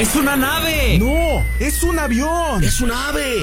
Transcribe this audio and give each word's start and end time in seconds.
¡Es 0.00 0.16
una 0.16 0.34
nave! 0.34 0.98
¡No! 0.98 1.44
¡Es 1.58 1.82
un 1.82 1.98
avión! 1.98 2.64
¡Es 2.64 2.80
un 2.80 2.90
ave! 2.90 3.42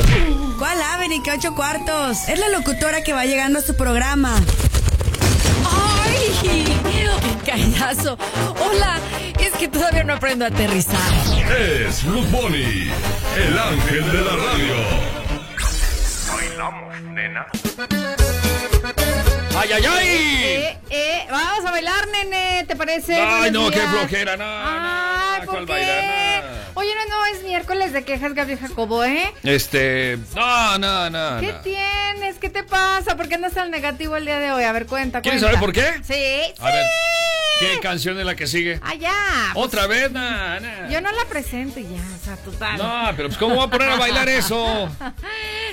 ¿Cuál 0.58 0.82
ave 0.82 1.08
ni 1.08 1.22
qué 1.22 1.33
ocho 1.33 1.54
cuartos? 1.54 2.28
Es 2.28 2.40
la 2.40 2.50
locutora 2.50 3.04
que 3.04 3.14
va 3.14 3.26
llegando 3.26 3.60
a 3.60 3.62
su 3.62 3.76
programa. 3.76 4.35
¡Ay! 6.04 6.66
¡Qué 7.46 7.51
callazo! 7.51 8.18
Hola, 8.59 8.98
es 9.39 9.52
que 9.52 9.68
todavía 9.68 10.04
no 10.04 10.14
aprendo 10.16 10.46
a 10.46 10.48
aterrizar. 10.48 10.98
Es 11.60 12.04
Blue 12.04 12.24
Bunny, 12.32 12.92
el 13.38 13.60
ángel 13.60 14.12
de 14.12 14.21
la 14.24 14.32
radio. 14.32 14.76
Bailamos, 16.36 17.02
nena. 17.14 17.46
¡Ay, 19.60 19.70
ay, 19.74 19.86
ay! 19.86 20.08
Eh, 20.08 20.78
eh, 20.89 21.28
vamos 21.30 21.66
a 21.66 21.71
bailar, 21.71 22.08
nene, 22.08 22.66
¿te 22.68 22.76
parece? 22.76 23.16
Ay, 23.16 23.52
Buenos 23.52 23.64
no, 23.66 23.70
qué 23.71 23.80
flojera, 23.80 24.38
no, 24.38 24.44
Ay, 24.44 25.39
no, 25.42 25.46
¿por 25.46 25.54
¿cuál 25.54 25.66
qué? 25.68 25.71
bailar? 25.71 26.32
No. 26.32 26.37
Oye, 26.80 26.94
no, 26.94 27.05
no, 27.18 27.25
es 27.25 27.44
miércoles 27.44 27.92
de 27.92 28.04
quejas, 28.04 28.36
Gabriel 28.36 28.60
Jacobo, 28.60 29.04
¿eh? 29.04 29.33
Este. 29.43 30.20
No, 30.36 30.78
no, 30.78 31.10
no. 31.10 31.39
¿Qué 31.39 31.52
no. 31.54 31.60
tienes? 31.61 32.38
¿Qué 32.39 32.49
te 32.52 32.61
pasa? 32.63 33.17
¿Por 33.17 33.27
qué 33.27 33.33
andas 33.35 33.53
tan 33.53 33.71
negativo 33.71 34.15
el 34.15 34.25
día 34.25 34.39
de 34.39 34.52
hoy? 34.52 34.63
A 34.63 34.71
ver, 34.73 34.85
cuenta, 34.85 35.21
¿Quieres 35.21 35.41
cuenta. 35.41 35.57
saber 35.59 35.73
por 35.73 35.73
qué? 35.73 36.03
Sí, 36.03 36.53
A 36.59 36.66
ver. 36.71 36.85
¿qué 37.59 37.79
canción 37.79 38.19
es 38.19 38.25
la 38.27 38.35
que 38.35 38.45
sigue? 38.45 38.79
Ah, 38.83 38.93
ya. 38.93 39.11
pues, 39.55 39.66
¿Otra 39.66 39.88
vez? 39.88 40.11
No, 40.11 40.59
no. 40.59 40.89
Yo 40.91 41.02
no 41.02 41.11
la 41.11 41.25
presento 41.27 41.79
ya, 41.79 41.88
o 42.21 42.23
sea, 42.23 42.35
total. 42.38 42.77
No, 42.77 43.11
pero 43.16 43.30
pues, 43.30 43.39
¿cómo 43.39 43.55
voy 43.55 43.66
a 43.66 43.69
poner 43.71 43.89
a 43.89 43.95
bailar 43.95 44.30
eso? 44.30 44.88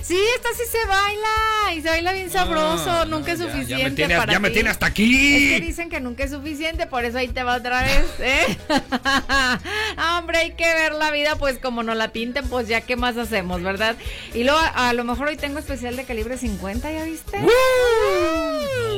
Sí, 0.02 0.18
esta 0.36 0.48
sí 0.54 0.64
se 0.70 0.86
baila 0.86 1.72
y 1.74 1.80
se 1.80 1.88
baila 1.88 2.12
bien 2.12 2.30
sabroso. 2.30 3.06
No, 3.06 3.18
nunca 3.18 3.32
es 3.32 3.38
ya- 3.38 3.46
ya 3.46 3.52
me 3.54 3.60
suficiente 3.62 3.96
tiene- 3.96 4.16
para 4.18 4.32
ya 4.34 4.38
me 4.38 4.48
ti. 4.48 4.54
tiene 4.54 4.68
hasta 4.68 4.84
aquí. 4.86 5.46
Es 5.46 5.52
que 5.60 5.66
dicen 5.66 5.88
que 5.88 5.98
nunca 6.00 6.24
es 6.24 6.30
suficiente, 6.30 6.86
por 6.86 7.06
eso 7.06 7.16
ahí 7.16 7.28
te 7.28 7.42
va 7.42 7.56
otra 7.56 7.82
vez, 7.82 8.04
¿eh? 8.18 8.58
Hombre, 10.18 10.38
hay 10.38 10.50
que 10.52 10.64
ver 10.66 10.92
la 10.98 11.10
vida 11.10 11.36
pues 11.36 11.58
como 11.58 11.82
nos 11.82 11.96
la 11.96 12.08
pinten, 12.08 12.48
pues 12.48 12.68
ya 12.68 12.80
qué 12.80 12.96
más 12.96 13.16
hacemos, 13.16 13.62
¿verdad? 13.62 13.96
Y 14.34 14.44
luego 14.44 14.58
a, 14.74 14.92
lo 14.92 15.04
mejor 15.04 15.28
hoy 15.28 15.36
tengo 15.36 15.58
especial 15.58 15.96
de 15.96 16.04
calibre 16.04 16.36
50, 16.36 16.92
¿ya 16.92 17.04
viste? 17.04 17.38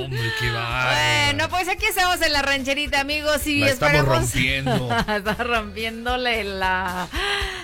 Hombre, 0.05 0.33
qué. 0.41 0.50
Bueno, 0.50 1.48
pues 1.48 1.69
aquí 1.69 1.86
estamos 1.86 2.20
en 2.22 2.33
la 2.33 2.42
rancherita, 2.42 3.00
amigos, 3.00 3.47
y 3.47 3.61
La 3.61 3.70
estamos 3.70 4.05
rompiendo. 4.05 4.97
Está 5.16 5.34
rompiéndole 5.34 6.44
la, 6.44 7.08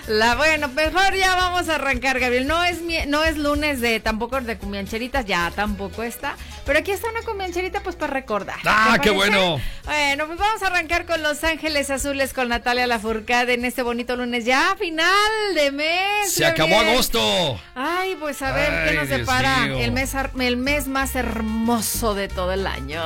la. 0.07 0.35
Bueno, 0.35 0.67
mejor 0.69 1.13
ya 1.15 1.35
vamos 1.35 1.69
a 1.69 1.75
arrancar, 1.75 2.19
Gabriel. 2.19 2.47
No 2.47 2.63
es 2.63 2.81
mi- 2.81 3.05
no 3.07 3.23
es 3.23 3.37
lunes 3.37 3.81
de 3.81 3.99
tampoco 3.99 4.39
de 4.41 4.57
cumiancheritas, 4.57 5.25
ya 5.25 5.51
tampoco 5.55 6.03
está. 6.03 6.35
Pero 6.65 6.79
aquí 6.79 6.91
está 6.91 7.09
una 7.09 7.21
cumiancherita, 7.23 7.81
pues 7.81 7.95
para 7.95 8.13
recordar. 8.13 8.57
Ah, 8.65 8.93
¿Te 8.95 9.01
qué 9.01 9.09
bueno. 9.09 9.59
Bueno, 9.85 10.27
pues 10.27 10.39
vamos 10.39 10.63
a 10.63 10.67
arrancar 10.67 11.05
con 11.05 11.21
Los 11.21 11.43
Ángeles 11.43 11.89
Azules 11.89 12.33
con 12.33 12.47
Natalia 12.49 12.87
Lafourcade 12.87 13.53
en 13.53 13.65
este 13.65 13.81
bonito 13.83 14.15
lunes, 14.15 14.45
ya 14.45 14.75
final 14.79 15.11
de 15.55 15.71
mes. 15.71 16.31
Se 16.33 16.45
acabó 16.45 16.79
agosto. 16.79 17.59
Ay, 17.75 18.15
pues 18.17 18.41
a 18.41 18.53
ver 18.53 18.71
Ay, 18.71 18.89
qué 18.89 18.95
nos 18.95 19.07
Dios 19.09 19.19
depara 19.19 19.57
mío. 19.65 19.79
el 19.79 19.91
mes, 19.91 20.13
el 20.39 20.57
mes 20.57 20.87
más 20.87 21.15
hermoso 21.15 22.13
de 22.15 22.22
todo 22.27 22.51
el 22.53 22.67
año. 22.67 23.01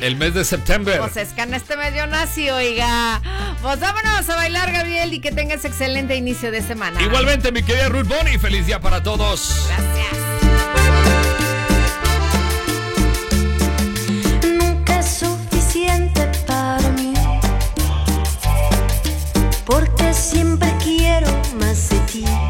El 0.00 0.16
mes 0.16 0.34
de 0.34 0.44
septiembre. 0.44 0.96
Pues 0.98 1.16
es 1.16 1.32
que 1.32 1.42
en 1.42 1.54
este 1.54 1.76
medio 1.76 2.06
nací, 2.06 2.50
oiga. 2.50 3.20
Pues 3.62 3.80
vámonos 3.80 4.28
a 4.28 4.36
bailar, 4.36 4.72
Gabriel, 4.72 5.12
y 5.12 5.20
que 5.20 5.32
tengas 5.32 5.64
excelente 5.64 6.16
inicio 6.16 6.50
de 6.50 6.62
semana. 6.62 7.00
Igualmente, 7.02 7.52
mi 7.52 7.62
querida 7.62 7.88
Ruth 7.88 8.06
Bonnie, 8.06 8.38
feliz 8.38 8.66
día 8.66 8.80
para 8.80 9.02
todos. 9.02 9.66
Gracias. 9.68 10.24
nunca 14.58 14.98
es 14.98 15.06
suficiente 15.06 16.30
para 16.46 16.88
mí. 16.90 17.14
Porque 19.64 20.12
siempre 20.12 20.72
quiero 20.82 21.28
más 21.58 21.88
de 21.90 21.98
ti. 22.00 22.43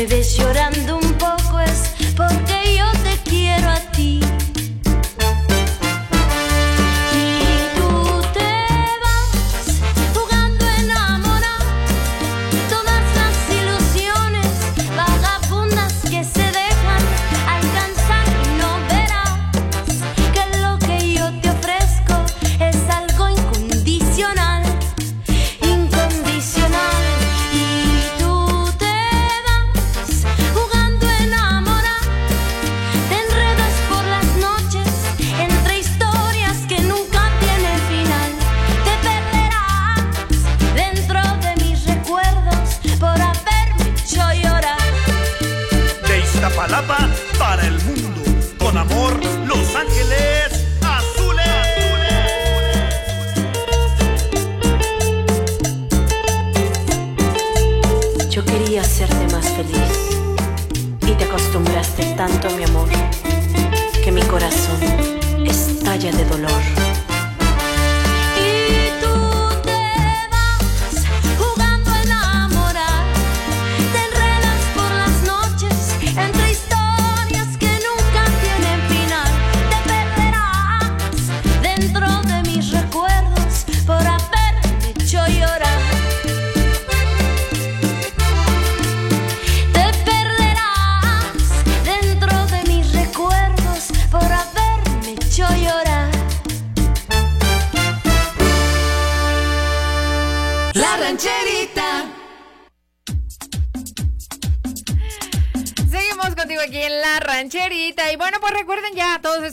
me 0.00 0.06
ves 0.06 0.38
llorando. 0.38 0.99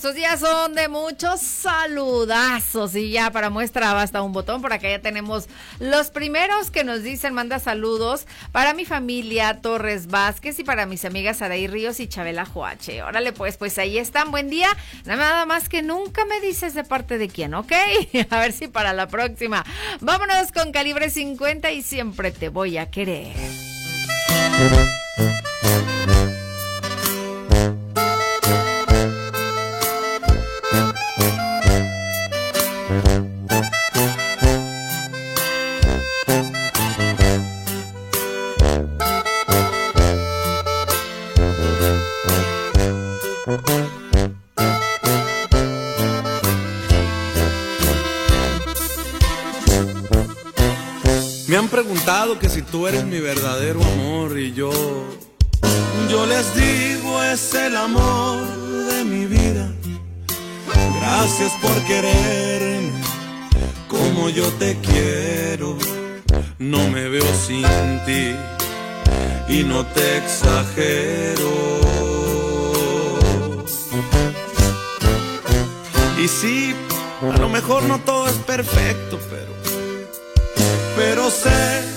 Estos 0.08 0.16
días 0.16 0.40
son 0.40 0.74
de 0.74 0.88
muchos 0.88 1.42
saludazos. 1.42 2.96
Y 2.96 3.12
ya 3.12 3.30
para 3.30 3.50
muestra 3.50 3.92
basta 3.92 4.22
un 4.22 4.32
botón. 4.32 4.62
Por 4.62 4.72
acá 4.72 4.90
ya 4.90 5.02
tenemos 5.02 5.50
los 5.80 6.12
primeros 6.12 6.72
que 6.72 6.86
nos 6.86 7.04
dicen, 7.04 7.34
manda 7.34 7.60
saludos 7.60 8.26
para 8.54 8.74
mi 8.74 8.86
familia 8.86 9.60
Torres 9.62 10.08
Vázquez 10.08 10.60
y 10.60 10.64
para 10.64 10.86
mis 10.86 11.04
amigas 11.04 11.42
Araí 11.42 11.68
Ríos 11.68 12.00
y 12.00 12.08
Chabela 12.08 12.46
Joache. 12.46 13.04
Órale, 13.04 13.34
pues, 13.34 13.58
pues 13.58 13.78
ahí 13.80 13.98
están. 13.98 14.32
Buen 14.32 14.50
día. 14.50 14.70
Nada 15.04 15.46
más 15.46 15.68
que 15.68 15.82
nunca 15.82 16.24
me 16.24 16.40
dices 16.40 16.74
de 16.74 16.86
parte 16.86 17.18
de 17.18 17.28
quién, 17.28 17.54
¿ok? 17.54 17.74
A 18.30 18.40
ver 18.40 18.54
si 18.54 18.70
para 18.70 18.94
la 18.94 19.08
próxima. 19.10 19.66
Vámonos 20.00 20.54
con 20.54 20.72
calibre 20.72 21.10
50 21.10 21.70
y 21.72 21.82
siempre 21.82 22.32
te 22.32 22.48
voy 22.48 22.78
a 22.78 22.90
querer. 22.90 23.36
Que 52.36 52.50
si 52.50 52.62
tú 52.62 52.88
eres 52.88 53.06
mi 53.06 53.20
verdadero 53.22 53.82
amor 53.82 54.38
y 54.38 54.54
yo, 54.54 54.70
yo 56.10 56.26
les 56.26 56.54
digo 56.56 57.24
es 57.24 57.54
el 57.54 57.76
amor 57.78 58.46
de 58.90 59.06
mi 59.06 59.26
vida. 59.26 59.72
Gracias 61.00 61.54
por 61.62 61.74
quererme 61.86 63.02
como 63.88 64.30
yo 64.30 64.46
te 64.60 64.78
quiero. 64.82 65.78
No 66.60 66.90
me 66.90 67.08
veo 67.08 67.26
sin 67.34 67.64
ti 68.06 68.36
y 69.48 69.64
no 69.64 69.86
te 69.86 70.18
exagero. 70.18 71.54
Y 76.22 76.28
sí, 76.28 76.76
a 77.22 77.38
lo 77.38 77.48
mejor 77.48 77.84
no 77.84 78.00
todo 78.00 78.28
es 78.28 78.36
perfecto, 78.36 79.18
pero 79.30 79.58
pero 80.98 81.30
se 81.30 81.97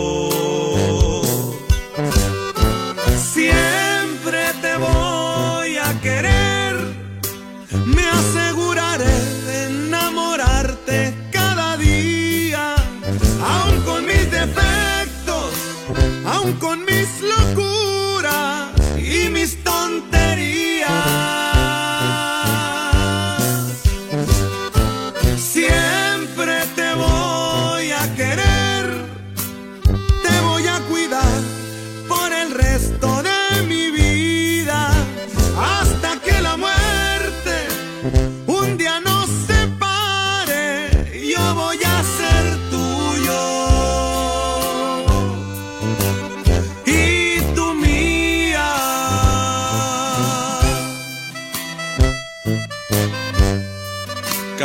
Aun 16.41 16.53
con 16.53 16.79
mis 16.85 17.21
locuras 17.21 17.70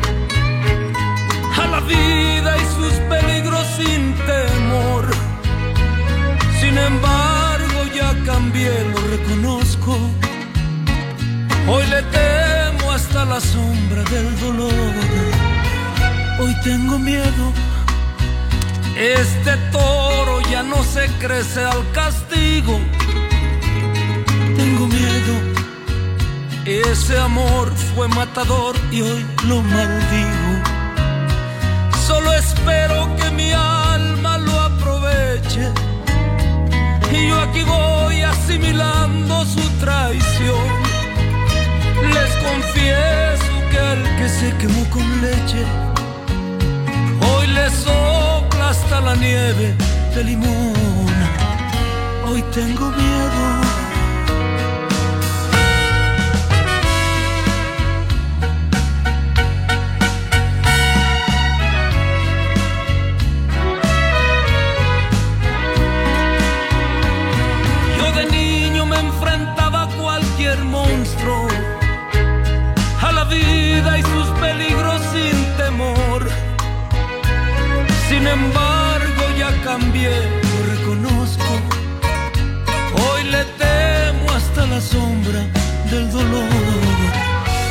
a 1.62 1.68
la 1.68 1.80
vida 1.82 2.58
y 2.58 2.66
sus 2.76 2.94
peligros 3.12 3.66
sin 3.78 4.16
temor. 4.32 5.06
Sin 6.60 6.78
embargo 6.78 7.80
ya 7.96 8.10
cambié, 8.26 8.74
lo 8.94 9.00
reconozco. 9.16 9.98
Hoy 11.68 11.86
le 11.88 12.02
hasta 12.92 13.26
la 13.26 13.40
sombra 13.40 14.04
del 14.04 14.40
dolor. 14.40 14.94
Hoy 16.40 16.54
tengo 16.64 17.00
miedo. 17.00 17.54
Este 18.98 19.56
toro 19.72 20.42
ya 20.52 20.62
no 20.64 20.84
se 20.84 21.08
crece 21.20 21.64
al 21.64 21.90
castigo. 21.92 22.80
Tengo 24.58 24.88
miedo. 24.88 25.34
Ese 26.66 27.18
amor 27.18 27.72
fue 27.96 28.08
matador 28.10 28.76
y 28.92 29.02
hoy 29.02 29.26
lo 29.48 29.62
maldigo. 29.62 30.52
Solo 32.08 32.34
espero 32.34 33.16
que 33.16 33.32
mi 33.32 33.52
alma 33.52 34.38
lo 34.38 34.60
aproveche. 34.60 35.72
Y 37.12 37.28
yo 37.30 37.40
aquí 37.42 37.64
voy 37.64 38.22
asimilando 38.22 39.46
su 39.46 39.62
traición. 39.80 40.91
Les 42.16 42.32
confieso 42.48 43.54
que 43.72 43.80
al 43.80 44.02
que 44.18 44.28
se 44.30 44.58
quemó 44.58 44.84
con 44.90 45.22
leche, 45.22 45.64
hoy 47.28 47.48
le 47.48 47.70
sopla 47.70 48.70
hasta 48.70 49.02
la 49.02 49.16
nieve 49.16 49.76
de 50.16 50.24
limón. 50.24 51.10
Hoy 52.28 52.42
tengo 52.54 52.90
miedo. 52.92 53.71
Sombra 84.92 85.42
del 85.90 86.12
dolor. 86.12 86.50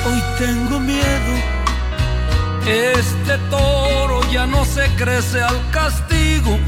Hoy 0.07 0.23
tengo 0.39 0.81
miedo. 0.81 1.33
Este 2.67 3.39
toro 3.51 4.21
ya 4.33 4.47
no 4.47 4.65
se 4.65 4.87
crece 4.97 5.43
al 5.43 5.59
castigo. 5.71 6.59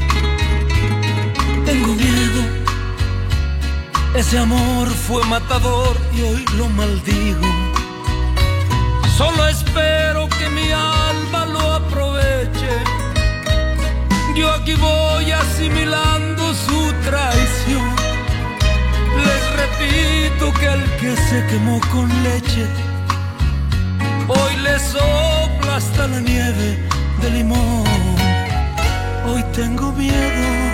Tengo 1.65 1.93
miedo. 1.93 2.41
Ese 4.15 4.37
amor 4.37 4.87
fue 4.89 5.23
matador 5.25 5.97
y 6.15 6.21
hoy 6.21 6.45
lo 6.57 6.67
maldigo. 6.69 7.47
Solo 9.17 9.47
espero 9.47 10.27
que 10.37 10.49
mi 10.49 10.71
alma 10.71 11.45
lo 11.45 11.73
aproveche. 11.81 12.73
Yo 14.35 14.51
aquí 14.51 14.73
voy 14.75 15.31
asimilando 15.31 16.53
su 16.53 16.93
traición. 17.05 17.52
Repito 19.83 20.53
que 20.59 20.67
al 20.67 20.83
que 20.97 21.15
se 21.17 21.45
quemó 21.47 21.79
con 21.91 22.07
leche, 22.23 22.65
hoy 24.27 24.55
le 24.57 24.79
sopla 24.79 25.75
hasta 25.75 26.07
la 26.07 26.21
nieve 26.21 26.79
de 27.21 27.29
limón. 27.29 27.83
Hoy 29.27 29.43
tengo 29.53 29.91
miedo. 29.91 30.71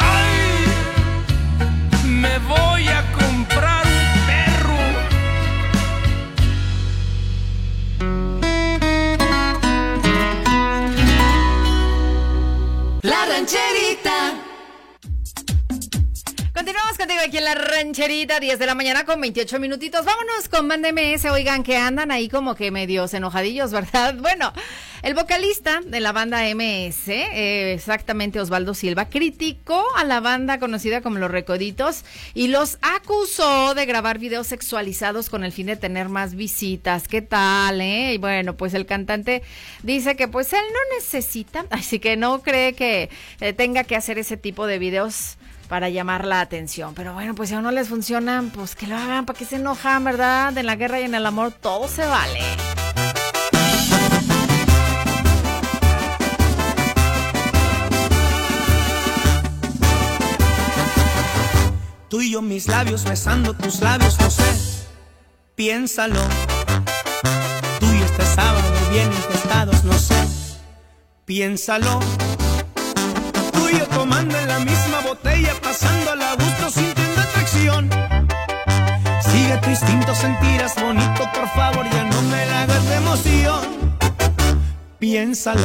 Ay, 0.00 0.64
me 2.06 2.38
voy 2.38 2.86
a 2.88 3.02
comprar 3.12 3.84
un 3.86 4.04
perro. 4.28 4.78
La 13.02 13.26
rancherita. 13.26 14.49
Contigo 17.00 17.22
aquí 17.24 17.38
en 17.38 17.44
la 17.44 17.54
rancherita, 17.54 18.40
10 18.40 18.58
de 18.58 18.66
la 18.66 18.74
mañana 18.74 19.06
con 19.06 19.22
28 19.22 19.58
minutitos. 19.58 20.04
Vámonos 20.04 20.50
con 20.50 20.68
Banda 20.68 20.92
MS. 20.92 21.24
Oigan, 21.30 21.62
que 21.62 21.78
andan 21.78 22.10
ahí 22.10 22.28
como 22.28 22.54
que 22.54 22.70
medios 22.70 23.14
enojadillos, 23.14 23.72
¿verdad? 23.72 24.16
Bueno, 24.20 24.52
el 25.00 25.14
vocalista 25.14 25.80
de 25.82 25.98
la 26.00 26.12
banda 26.12 26.42
MS, 26.54 27.08
eh, 27.08 27.72
exactamente 27.72 28.38
Osvaldo 28.38 28.74
Silva, 28.74 29.06
criticó 29.06 29.82
a 29.96 30.04
la 30.04 30.20
banda 30.20 30.58
conocida 30.58 31.00
como 31.00 31.16
Los 31.16 31.30
Recoditos 31.30 32.04
y 32.34 32.48
los 32.48 32.76
acusó 32.82 33.72
de 33.72 33.86
grabar 33.86 34.18
videos 34.18 34.48
sexualizados 34.48 35.30
con 35.30 35.42
el 35.42 35.52
fin 35.52 35.68
de 35.68 35.76
tener 35.76 36.10
más 36.10 36.34
visitas. 36.34 37.08
¿Qué 37.08 37.22
tal, 37.22 37.80
eh? 37.80 38.12
Y 38.12 38.18
bueno, 38.18 38.58
pues 38.58 38.74
el 38.74 38.84
cantante 38.84 39.42
dice 39.82 40.16
que 40.16 40.28
pues 40.28 40.52
él 40.52 40.64
no 40.70 40.96
necesita, 40.98 41.64
así 41.70 41.98
que 41.98 42.18
no 42.18 42.42
cree 42.42 42.74
que 42.74 43.08
eh, 43.40 43.54
tenga 43.54 43.84
que 43.84 43.96
hacer 43.96 44.18
ese 44.18 44.36
tipo 44.36 44.66
de 44.66 44.78
videos 44.78 45.38
para 45.70 45.88
llamar 45.88 46.26
la 46.26 46.40
atención. 46.40 46.94
Pero 46.96 47.14
bueno, 47.14 47.36
pues 47.36 47.48
si 47.48 47.54
a 47.54 47.60
uno 47.60 47.70
les 47.70 47.88
funcionan, 47.88 48.50
pues 48.50 48.74
que 48.74 48.88
lo 48.88 48.96
hagan, 48.96 49.24
para 49.24 49.38
que 49.38 49.44
se 49.44 49.54
enojan, 49.54 50.02
¿verdad? 50.02 50.58
En 50.58 50.66
la 50.66 50.74
guerra 50.74 51.00
y 51.00 51.04
en 51.04 51.14
el 51.14 51.24
amor 51.24 51.52
todo 51.52 51.86
se 51.86 52.04
vale. 52.04 52.40
Tú 62.08 62.20
y 62.20 62.32
yo 62.32 62.42
mis 62.42 62.66
labios 62.66 63.04
besando 63.04 63.54
tus 63.54 63.80
labios, 63.80 64.18
no 64.18 64.28
sé, 64.28 64.86
piénsalo. 65.54 66.20
Tú 67.78 67.86
y 67.86 68.02
este 68.02 68.26
sábado 68.26 68.68
bien 68.90 69.06
infestados, 69.06 69.84
no 69.84 69.92
sé, 69.92 70.16
piénsalo. 71.24 72.00
Tomando 74.10 74.36
en 74.38 74.48
la 74.48 74.58
misma 74.58 75.00
botella, 75.06 75.54
pasándola 75.62 76.32
a 76.32 76.34
gusto, 76.34 76.70
sintiendo 76.70 77.20
atracción. 77.20 77.88
Sigue 79.22 79.56
tu 79.58 79.70
instinto, 79.70 80.14
sentirás 80.14 80.74
bonito, 80.74 81.22
por 81.32 81.48
favor, 81.50 81.88
ya 81.88 82.04
no 82.04 82.22
me 82.22 82.44
la 82.46 82.62
hagas 82.62 82.88
de 82.88 82.94
emoción. 82.96 83.60
Piénsalo. 84.98 85.62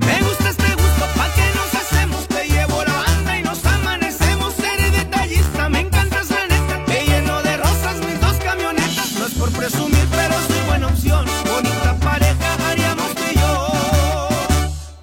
Me 0.00 0.20
gusta 0.22 0.48
este 0.48 0.70
gusto, 0.74 1.04
pa' 1.16 1.28
que 1.36 1.46
nos 1.54 1.74
hacemos, 1.80 2.26
te 2.26 2.48
llevo 2.48 2.82
la 2.82 2.96
banda 3.06 3.38
y 3.38 3.42
nos 3.42 3.64
amanecemos. 3.64 4.54
Seré 4.54 4.90
detallista, 4.90 5.68
me 5.68 5.80
encantas 5.80 6.28
la 6.30 6.46
neta, 6.48 6.84
te 6.86 7.06
lleno 7.06 7.40
de 7.42 7.56
rosas 7.56 7.96
mis 8.04 8.20
dos 8.20 8.36
camionetas. 8.38 9.12
No 9.12 9.26
es 9.26 9.34
por 9.34 9.52
presumir, 9.52 10.06
pero 10.10 10.34
soy 10.48 10.66
buena 10.66 10.86
opción. 10.88 11.24
Bonita 11.46 11.94
pareja 12.00 12.48
haríamos 12.68 13.14
tú 13.14 13.22
y 13.32 13.38
yo. 13.38 14.28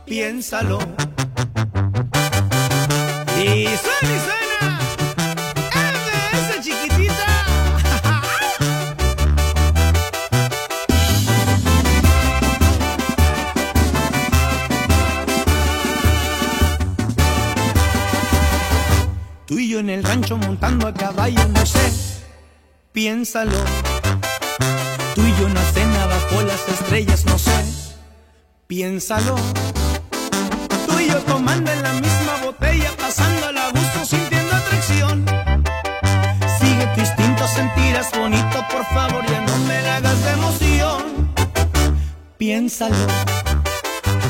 Piénsalo. 0.05 0.79
Y 3.55 3.65
suena 3.67 3.77
y 4.01 4.19
suena. 4.25 4.79
esa 6.33 6.59
chiquitita. 6.59 7.27
Tú 19.45 19.59
y 19.59 19.69
yo 19.69 19.79
en 19.79 19.91
el 19.91 20.03
rancho 20.03 20.35
montando 20.37 20.87
a 20.87 20.93
caballo, 20.95 21.47
no 21.49 21.63
sé, 21.63 21.93
piénsalo. 22.91 23.51
Tú 25.13 25.21
y 25.21 25.31
yo 25.39 25.45
en 25.45 25.53
la 25.53 25.63
cena 25.73 26.07
bajo 26.07 26.41
las 26.41 26.67
estrellas, 26.69 27.23
no 27.25 27.37
sé, 27.37 27.63
piénsalo. 28.65 29.35
Tomando 31.21 31.71
en 31.71 31.83
la 31.83 31.93
misma 31.93 32.37
botella, 32.43 32.91
pasando 32.99 33.45
a 33.47 33.69
gusto, 33.69 34.03
sintiendo 34.03 34.55
atracción. 34.55 35.25
Sigue 36.59 36.87
tu 36.95 36.99
instinto, 37.01 37.47
sentirás 37.47 38.11
bonito, 38.17 38.65
por 38.71 38.83
favor, 38.85 39.23
ya 39.27 39.41
no 39.41 39.57
me 39.67 39.81
la 39.83 39.97
hagas 39.97 40.23
de 40.23 40.31
emoción. 40.31 41.33
Piénsalo. 42.37 42.95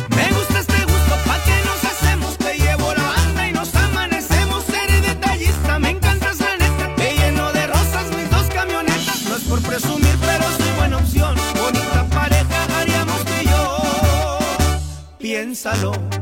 Me 0.09 0.27
gusta 0.33 0.59
este 0.59 0.83
gusto, 0.83 1.15
pa' 1.25 1.39
que 1.45 1.55
nos 1.65 1.83
hacemos, 1.85 2.37
te 2.37 2.57
llevo 2.57 2.93
la 2.93 3.03
banda 3.03 3.47
y 3.47 3.53
nos 3.53 3.73
amanecemos. 3.75 4.65
Seré 4.65 4.99
detallista, 5.01 5.79
me 5.79 5.91
encantas 5.91 6.39
la 6.39 6.57
neta, 6.57 6.95
te 6.95 7.15
lleno 7.15 7.51
de 7.53 7.67
rosas 7.67 8.07
mis 8.15 8.29
dos 8.29 8.45
camionetas. 8.53 9.21
No 9.29 9.35
es 9.37 9.43
por 9.43 9.61
presumir, 9.61 10.17
pero 10.19 10.43
soy 10.57 10.71
buena 10.77 10.97
opción. 10.97 11.35
Bonita 11.55 12.05
pareja 12.09 12.79
haríamos 12.79 13.21
y 13.41 13.45
yo. 13.45 14.39
Piénsalo. 15.17 16.12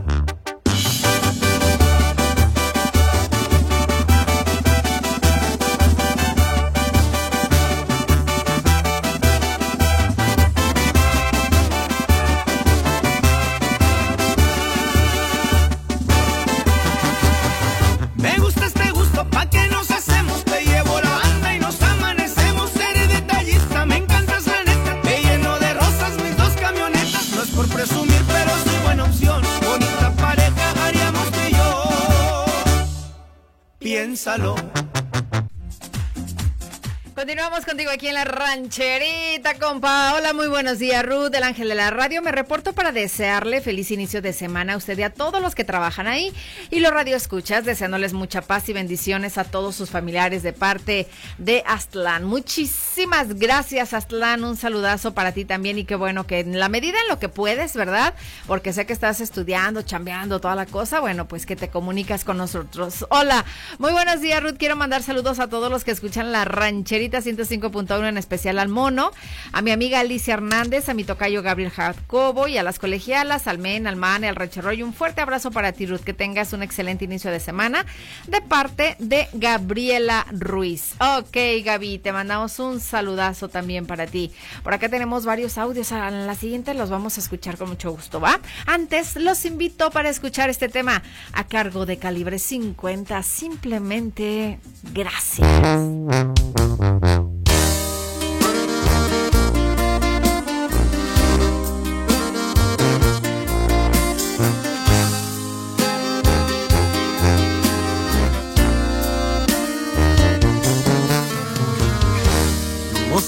Aquí 37.92 38.08
en 38.08 38.14
la 38.14 38.24
rancherita, 38.24 39.56
compa. 39.56 40.14
Hola, 40.16 40.32
muy 40.32 40.48
buenos 40.48 40.80
días, 40.80 41.06
Ruth, 41.06 41.36
el 41.36 41.44
ángel 41.44 41.68
de 41.68 41.75
la 41.75 41.90
radio. 41.90 42.22
Me 42.22 42.32
reporto 42.32 42.72
para 42.72 42.94
desearle 42.94 43.60
feliz 43.60 43.92
inicio 43.92 44.22
de 44.22 44.32
semana 44.32 44.74
a 44.74 44.77
usted 44.77 44.98
y 44.98 45.04
a 45.04 45.10
todos 45.10 45.42
los 45.42 45.56
que 45.56 45.66
trabajan 45.66 46.08
ahí. 46.08 46.32
Y 46.70 46.80
los 46.80 46.94
radioescuchas, 46.94 47.66
deseándoles 47.66 48.14
mucha 48.14 48.42
paz 48.42 48.70
y 48.70 48.74
bendiciones 48.74 49.38
a 49.38 49.44
todos 49.44 49.75
sus 49.75 49.90
familiares 49.90 50.42
de 50.42 50.54
parte 50.54 51.08
de 51.38 51.64
Aztlán. 51.68 52.24
Muchísimas 52.24 52.91
gracias, 53.36 53.94
Aztlán. 53.94 54.44
Un 54.44 54.58
saludazo 54.58 55.14
para 55.14 55.32
ti 55.32 55.46
también. 55.46 55.77
Y 55.77 55.86
qué 55.86 55.96
bueno 55.96 56.25
que 56.27 56.40
en 56.40 56.60
la 56.60 56.70
medida 56.70 56.98
en 57.01 57.10
lo 57.10 57.20
que 57.20 57.30
puedes, 57.30 57.74
¿verdad? 57.75 58.14
Porque 58.48 58.74
sé 58.74 58.86
que 58.86 58.94
estás 58.94 59.22
estudiando, 59.22 59.82
chambeando, 59.82 60.40
toda 60.40 60.56
la 60.56 60.66
cosa. 60.66 61.00
Bueno, 61.00 61.27
pues 61.27 61.46
que 61.46 61.56
te 61.56 61.70
comunicas 61.70 62.24
con 62.24 62.38
nosotros. 62.38 63.06
Hola, 63.10 63.46
muy 63.80 63.92
buenos 63.92 64.22
días, 64.22 64.42
Ruth. 64.42 64.58
Quiero 64.58 64.75
mandar 64.75 65.04
saludos 65.04 65.40
a 65.40 65.48
todos 65.48 65.72
los 65.72 65.84
que 65.84 65.92
escuchan 65.92 66.32
la 66.32 66.46
rancherita 66.46 67.20
105.1, 67.20 68.08
en 68.08 68.18
especial 68.18 68.60
al 68.60 68.68
mono, 68.68 69.12
a 69.51 69.62
mi 69.62 69.72
amiga 69.72 70.00
Alicia 70.00 70.34
Hernández, 70.34 70.90
a 70.90 70.94
mi 70.94 71.04
tocayo 71.04 71.42
Gabriel 71.42 71.72
Jacobo 71.72 72.48
y 72.48 72.58
a 72.58 72.64
las 72.64 72.80
colegialas, 72.80 73.48
al 73.48 73.58
men, 73.58 73.88
al 73.88 73.96
man, 73.96 74.24
al 74.24 74.36
rancherroy. 74.36 74.84
Un 74.84 74.94
fuerte 74.94 75.22
abrazo 75.22 75.51
para 75.51 75.72
ti, 75.72 75.86
Ruth. 75.86 76.01
Que 76.01 76.14
tengas 76.14 76.54
un 76.54 76.64
excelente 76.64 77.06
inicio 77.06 77.32
de 77.32 77.40
semana 77.40 77.86
de 78.27 78.42
parte 78.42 78.96
de 79.00 79.27
Gabriela 79.34 80.25
Ruiz. 80.32 80.96
Ok, 81.00 81.38
Gaby, 81.64 82.00
te 82.00 82.12
mandamos 82.12 82.60
un 82.60 82.80
saludazo 82.81 83.50
también 83.50 83.85
para 83.85 84.07
ti. 84.07 84.31
Por 84.63 84.74
acá 84.74 84.89
tenemos 84.89 85.25
varios 85.25 85.57
audios. 85.57 85.91
A 85.91 86.11
la 86.11 86.35
siguiente 86.35 86.74
los 86.74 86.89
vamos 86.89 87.17
a 87.17 87.22
escuchar 87.22 87.57
con 87.57 87.70
mucho 87.70 87.91
gusto, 87.91 88.20
¿va? 88.20 88.39
Antes 88.65 89.15
los 89.15 89.46
invito 89.46 89.91
para 89.91 90.09
escuchar 90.09 90.50
este 90.50 90.70
tema 90.70 91.01
a 91.33 91.44
cargo 91.46 91.85
de 91.85 91.98
Calibre 91.98 92.39
50. 92.39 93.24
Simplemente 93.24 94.59
gracias. 94.94 95.48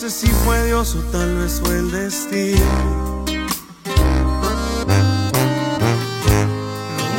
Sé 0.00 0.08
si 0.08 0.28
fue 0.28 0.64
Dios 0.64 0.94
o 0.94 1.02
tal 1.10 1.36
vez 1.36 1.60
fue 1.62 1.76
el 1.76 1.90
destino. 1.90 3.22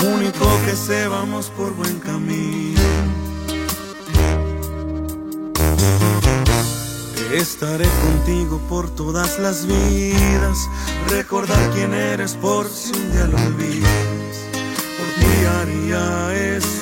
Lo 0.01 0.09
único 0.15 0.45
que 0.65 0.75
sé, 0.75 1.07
vamos 1.07 1.51
por 1.55 1.75
buen 1.75 1.99
camino. 1.99 2.81
Estaré 7.31 7.87
contigo 8.01 8.59
por 8.67 8.89
todas 8.89 9.37
las 9.37 9.67
vidas. 9.67 10.57
Recordar 11.07 11.69
quién 11.75 11.93
eres 11.93 12.33
por 12.33 12.67
si 12.67 12.93
un 12.93 13.11
día 13.11 13.27
lo 13.27 13.37
olvidas. 13.37 13.91
Por 14.97 15.07
ti 15.19 15.45
haría 15.45 16.57
eso 16.57 16.80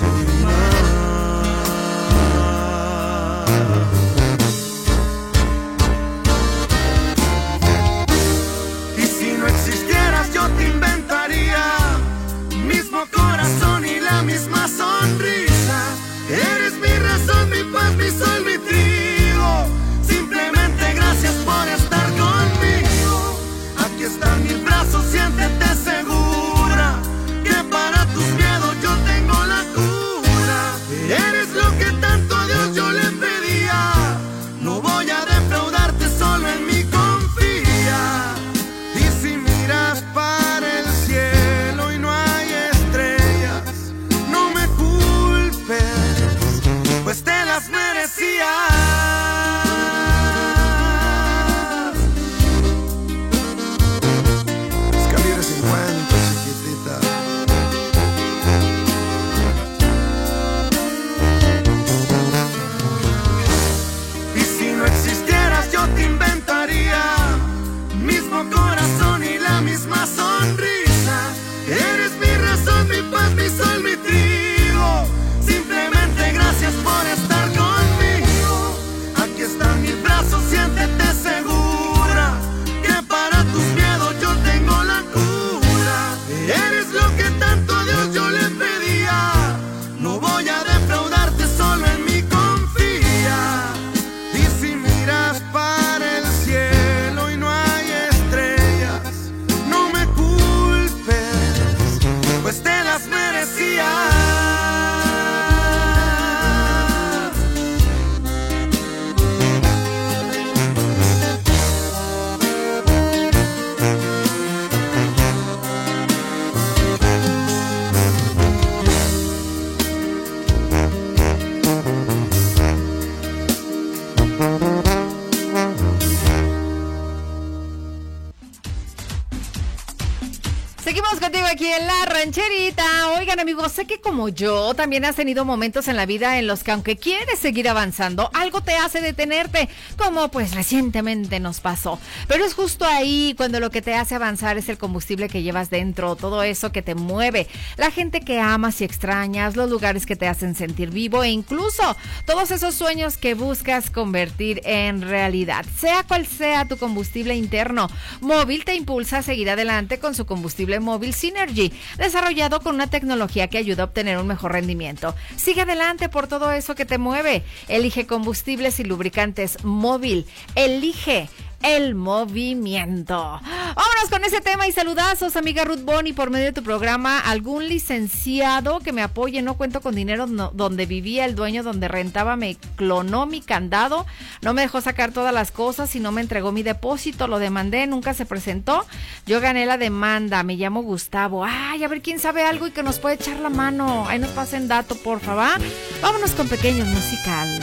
amigos, 133.50 133.72
sé 133.72 133.86
que 133.86 134.00
como 134.00 134.30
yo 134.30 134.76
también 134.76 135.06
has 135.06 135.16
tenido 135.16 135.44
momentos 135.44 135.88
en 135.88 135.96
la 135.96 136.06
vida 136.06 136.38
en 136.38 136.46
los 136.46 136.64
que 136.64 136.70
aunque 136.70 136.98
quieres 136.98 137.40
seguir 137.40 137.68
avanzando, 137.68 138.30
algo 138.36 138.62
te 138.62 138.76
hace 138.76 139.02
detenerte, 139.02 139.70
como 139.98 140.30
pues 140.30 140.54
recientemente 140.54 141.40
nos 141.40 141.60
pasó. 141.60 141.98
Pero 142.28 142.46
es 142.46 142.54
justo 142.54 142.86
ahí 142.86 143.34
cuando 143.38 143.60
lo 143.60 143.72
que 143.72 143.82
te 143.82 143.96
hace 143.96 144.14
avanzar 144.14 144.60
es 144.60 144.70
el 144.70 144.78
combustible 144.78 145.30
que 145.30 145.42
llevas 145.42 145.72
dentro, 145.72 146.16
todo 146.16 146.44
eso 146.44 146.72
que 146.72 146.84
te 146.84 146.94
mueve, 146.94 147.48
la 147.76 147.90
gente 147.90 148.22
que 148.22 148.40
amas 148.40 148.82
y 148.82 148.84
extrañas, 148.84 149.56
los 149.56 149.68
lugares 149.68 150.06
que 150.06 150.16
te 150.16 150.28
hacen 150.28 150.54
sentir 150.54 150.92
vivo 150.92 151.24
e 151.24 151.30
incluso 151.30 151.98
todos 152.28 152.52
esos 152.52 152.76
sueños 152.76 153.18
que 153.18 153.34
buscas 153.34 153.90
convertir 153.90 154.62
en 154.64 155.02
realidad. 155.02 155.66
Sea 155.76 156.04
cual 156.04 156.28
sea 156.28 156.68
tu 156.68 156.78
combustible 156.78 157.34
interno, 157.34 157.90
Móvil 158.22 158.64
te 158.64 158.76
impulsa 158.76 159.18
a 159.18 159.24
seguir 159.24 159.50
adelante 159.50 159.98
con 159.98 160.14
su 160.14 160.28
combustible 160.28 160.80
móvil 160.80 161.16
Synergy, 161.16 161.74
desarrollado 161.98 162.60
con 162.60 162.76
una 162.76 162.92
tecnología 162.92 163.38
que 163.47 163.58
ayuda 163.58 163.84
a 163.84 163.86
obtener 163.86 164.17
un 164.17 164.28
mejor 164.28 164.52
rendimiento. 164.52 165.15
Sigue 165.38 165.62
adelante 165.62 166.10
por 166.10 166.28
todo 166.28 166.52
eso 166.52 166.75
que 166.75 166.86
te 166.86 166.97
mueve. 166.97 167.43
Elige 167.67 168.06
combustibles 168.06 168.80
y 168.80 168.84
lubricantes 168.84 169.63
móvil. 169.63 170.25
Elige 170.56 171.30
el 171.62 171.95
movimiento. 171.95 173.41
Vámonos 173.43 174.10
con 174.10 174.24
ese 174.24 174.41
tema 174.41 174.67
y 174.67 174.72
saludazos, 174.72 175.36
amiga 175.36 175.63
Ruth 175.63 175.84
Boni, 175.84 176.13
por 176.13 176.30
medio 176.30 176.45
de 176.45 176.54
tu 176.54 176.63
programa. 176.63 177.19
Algún 177.19 177.67
licenciado 177.67 178.80
que 178.80 178.91
me 178.91 179.02
apoye, 179.02 179.41
no 179.41 179.56
cuento 179.56 179.82
con 179.82 179.95
dinero 179.95 180.28
donde 180.28 180.86
vivía 180.86 181.26
el 181.26 181.36
dueño, 181.36 181.63
donde 181.63 181.88
rentaba, 181.88 182.36
me 182.36 182.58
clonó 182.76 183.26
mi 183.26 183.41
candado, 183.41 184.06
no 184.41 184.54
me 184.54 184.62
dejó 184.62 184.82
sacar 184.82 185.12
todas 185.12 185.34
las 185.34 185.52
cosas 185.52 185.95
y 185.95 186.00
no 186.00 186.12
me 186.12 186.22
entregó 186.22 186.52
mi 186.52 186.63
depósito, 186.63 187.28
lo 187.28 187.39
demandé, 187.39 187.88
nunca 187.88 188.13
se 188.13 188.26
presentó. 188.26 188.86
Yo 189.26 189.39
gané 189.41 189.65
la 189.65 189.78
demanda, 189.78 190.43
me 190.43 190.56
llamo 190.56 190.82
Gustavo. 190.82 191.45
Ay, 191.45 191.84
a 191.84 191.88
ver 191.88 192.02
quién 192.02 192.19
sabe 192.19 192.43
algo 192.43 192.67
y 192.67 192.72
que 192.72 192.84
nos 192.84 193.00
puede 193.00 193.15
echar 193.15 193.39
la 193.39 193.50
mano. 193.50 194.08
Ahí 194.08 194.19
nos 194.19 194.32
pasen 194.32 194.67
dato, 194.67 194.95
por 194.95 195.19
favor. 195.19 195.62
Vámonos 196.02 196.32
con 196.32 196.48
pequeños 196.48 196.88
musical. 196.88 197.60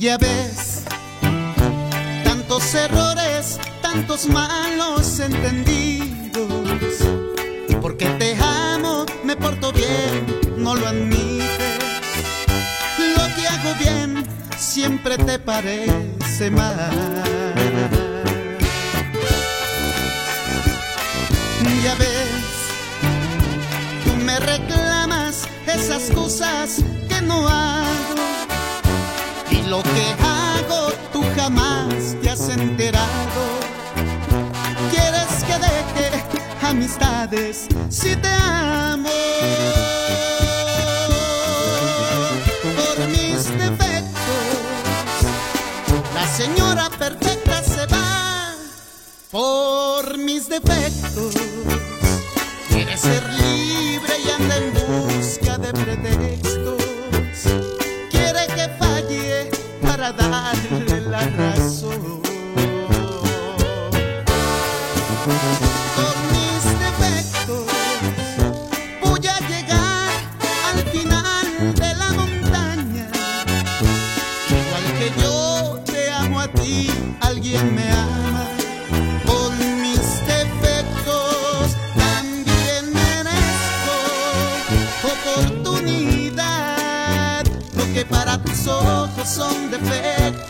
Ya 0.00 0.16
ves, 0.16 0.84
tantos 2.24 2.74
errores, 2.74 3.60
tantos 3.82 4.26
malos 4.28 5.20
entendidos. 5.20 6.96
Porque 7.82 8.06
te 8.18 8.34
amo, 8.40 9.04
me 9.24 9.36
porto 9.36 9.70
bien, 9.72 10.24
no 10.56 10.74
lo 10.74 10.88
admites. 10.88 11.84
Lo 13.14 13.34
que 13.36 13.46
hago 13.46 13.74
bien 13.78 14.26
siempre 14.56 15.18
te 15.18 15.38
parece 15.38 16.50
mal. 16.50 17.22
Ya 21.84 21.94
ves, 21.96 22.42
tú 24.06 24.16
me 24.24 24.40
reclamas 24.40 25.46
esas 25.66 26.10
cosas 26.12 26.82
que 27.06 27.20
no 27.20 27.46
hago. 27.46 28.39
Lo 29.70 29.80
que 29.84 30.16
hago 30.20 30.90
tú 31.12 31.22
jamás 31.36 32.16
te 32.20 32.28
has 32.28 32.48
enterado. 32.48 33.42
Quieres 34.90 35.44
que 35.46 35.54
deje 35.68 36.66
amistades 36.66 37.68
si 37.88 38.16
te 38.16 38.28
amo. 38.28 39.08
Por 42.78 43.08
mis 43.10 43.44
defectos, 43.46 44.50
la 46.16 46.26
señora 46.26 46.90
perfecta 46.90 47.62
se 47.62 47.86
va. 47.86 48.52
Por 49.30 50.18
mis 50.18 50.48
defectos, 50.48 51.32
quiere 52.68 52.98
ser 52.98 53.22
libre 53.34 53.89
son 89.84 90.49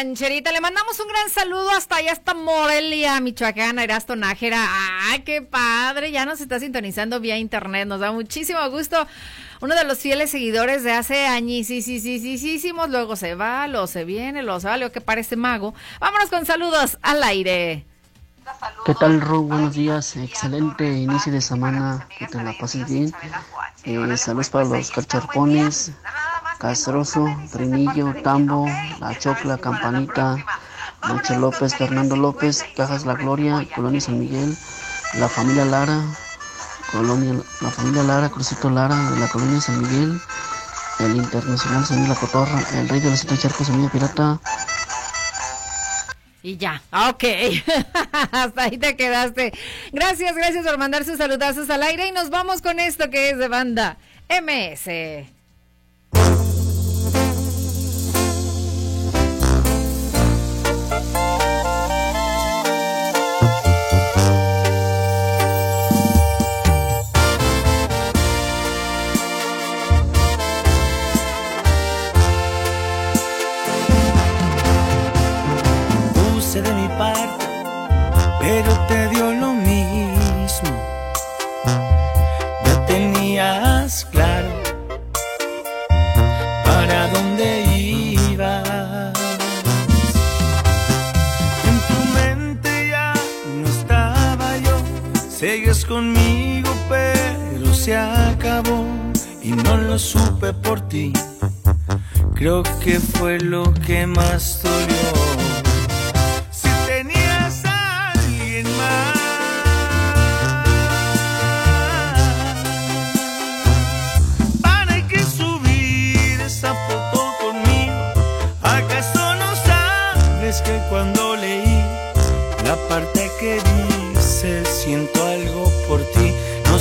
rancherita. 0.00 0.50
Le 0.50 0.60
mandamos 0.60 0.98
un 0.98 1.08
gran 1.08 1.28
saludo 1.28 1.70
hasta 1.70 1.96
allá, 1.96 2.12
hasta 2.12 2.32
Morelia, 2.32 3.20
Michoacán, 3.20 3.78
Erasto 3.78 4.16
Nájera. 4.16 4.66
¡Ay, 5.10 5.20
qué 5.20 5.42
padre! 5.42 6.10
Ya 6.10 6.24
nos 6.24 6.40
está 6.40 6.58
sintonizando 6.58 7.20
vía 7.20 7.36
internet. 7.36 7.86
Nos 7.86 8.00
da 8.00 8.10
muchísimo 8.10 8.58
gusto. 8.70 9.06
Uno 9.60 9.74
de 9.74 9.84
los 9.84 9.98
fieles 9.98 10.30
seguidores 10.30 10.84
de 10.84 10.92
hace 10.92 11.26
años, 11.26 11.66
sí, 11.66 11.82
sí, 11.82 12.00
sí, 12.00 12.18
sí, 12.18 12.38
sí, 12.38 12.58
sí, 12.58 12.72
luego 12.88 13.14
se 13.14 13.34
va, 13.34 13.68
luego 13.68 13.86
se 13.86 14.06
viene, 14.06 14.42
luego 14.42 14.58
se 14.58 14.68
va, 14.68 14.78
luego 14.78 14.90
que 14.90 15.02
parece 15.02 15.36
mago. 15.36 15.74
Vámonos 16.00 16.30
con 16.30 16.46
saludos 16.46 16.96
al 17.02 17.22
aire. 17.22 17.84
¿Qué 18.86 18.94
tal, 18.94 19.20
Ru? 19.20 19.42
Buenos 19.42 19.74
días. 19.74 20.16
Excelente 20.16 20.90
inicio 20.90 21.30
de 21.30 21.42
semana. 21.42 22.08
Que 22.18 22.26
te 22.26 22.42
la 22.42 22.54
pases 22.58 22.88
bien. 22.88 23.12
Eh, 23.84 24.16
saludos 24.16 24.48
para 24.48 24.64
los 24.64 24.90
cacharpones, 24.90 25.92
Castroso, 26.60 27.24
Trinillo, 27.50 28.14
Tambo, 28.22 28.66
La 29.00 29.18
Chocla, 29.18 29.56
Campanita, 29.56 30.36
Nacho 31.08 31.38
López, 31.38 31.74
Fernando 31.74 32.16
López, 32.16 32.62
Cajas 32.76 33.06
La 33.06 33.14
Gloria, 33.14 33.66
Colonia 33.74 33.98
San 33.98 34.18
Miguel, 34.18 34.54
la 35.18 35.28
familia 35.30 35.64
Lara, 35.64 36.02
Colonia, 36.92 37.40
la 37.62 37.70
familia 37.70 38.02
Lara, 38.02 38.28
Crucito 38.28 38.68
Lara 38.68 38.94
de 39.10 39.20
la 39.20 39.28
Colonia 39.28 39.58
San 39.58 39.80
Miguel, 39.80 40.20
el 40.98 41.16
Internacional 41.16 41.86
San 41.86 42.06
La 42.06 42.14
Cotorra, 42.14 42.62
el 42.74 42.90
Rey 42.90 43.00
de 43.00 43.08
los 43.08 43.20
Siete 43.20 43.38
Charcos, 43.38 43.66
Semilla 43.66 43.90
Pirata, 43.90 44.38
Y 46.42 46.58
ya, 46.58 46.82
ok. 46.92 47.24
Hasta 48.32 48.62
ahí 48.64 48.76
te 48.76 48.96
quedaste. 48.96 49.54
Gracias, 49.92 50.36
gracias 50.36 50.66
por 50.66 50.76
mandar 50.76 51.06
sus 51.06 51.16
saludazos 51.16 51.70
al 51.70 51.82
aire 51.84 52.08
y 52.08 52.12
nos 52.12 52.28
vamos 52.28 52.60
con 52.60 52.78
esto 52.80 53.08
que 53.08 53.30
es 53.30 53.38
de 53.38 53.48
banda 53.48 53.96
MS. 54.28 55.39
conmigo, 95.90 96.70
pero 96.88 97.74
se 97.74 97.96
acabó 97.96 98.86
y 99.42 99.50
no 99.50 99.76
lo 99.76 99.98
supe 99.98 100.52
por 100.52 100.80
ti. 100.88 101.12
Creo 102.36 102.62
que 102.82 103.00
fue 103.00 103.40
lo 103.40 103.74
que 103.74 104.06
más 104.06 104.62
dolió. 104.62 105.30
Si 106.52 106.68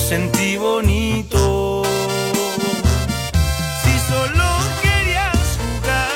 sentí 0.09 0.57
bonito? 0.57 1.83
Si 3.83 3.93
solo 4.09 4.47
querías 4.81 5.37
jugar, 5.61 6.09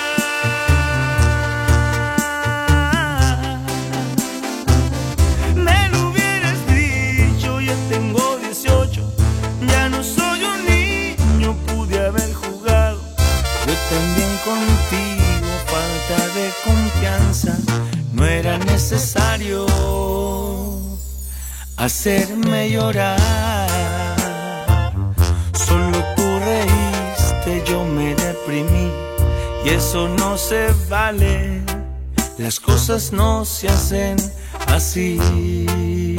me 5.55 5.89
lo 5.89 6.09
hubieras 6.09 6.59
dicho. 6.73 7.61
Ya 7.61 7.75
tengo 7.87 8.37
18, 8.37 9.13
ya 9.67 9.89
no 9.89 10.03
soy 10.03 10.39
un 10.43 10.59
niño, 10.65 11.55
pude 11.67 11.99
haber 11.99 12.33
jugado. 12.33 12.99
Yo 13.67 13.75
también 13.93 14.31
contigo, 14.49 15.49
falta 15.67 16.19
de 16.33 16.45
confianza, 16.65 17.53
no 18.11 18.25
era 18.25 18.57
necesario 18.57 19.67
hacerme 21.77 22.71
llorar. 22.71 23.72
Y 29.65 29.69
eso 29.69 30.07
no 30.07 30.37
se 30.37 30.67
vale. 30.89 31.61
Las 32.37 32.59
cosas 32.59 33.11
no 33.11 33.45
se 33.45 33.69
hacen 33.69 34.17
así. 34.67 36.12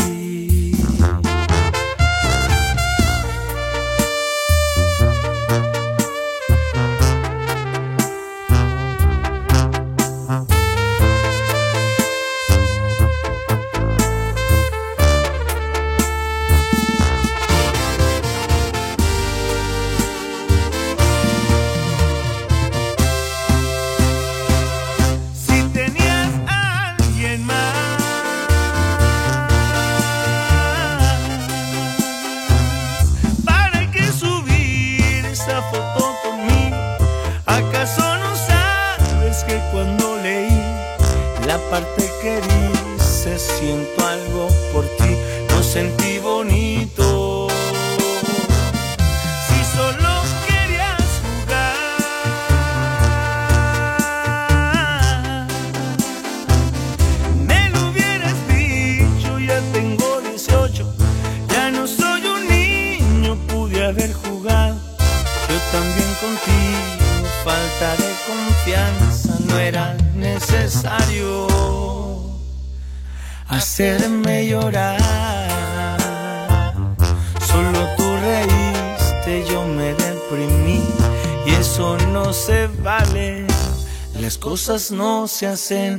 No 84.90 85.28
se 85.28 85.46
hacen 85.46 85.96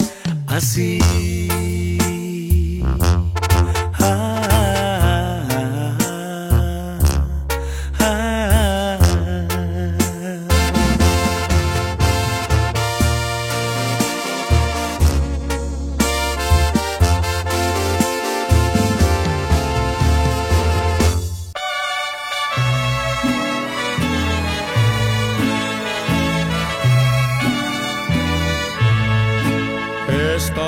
así. 0.47 0.99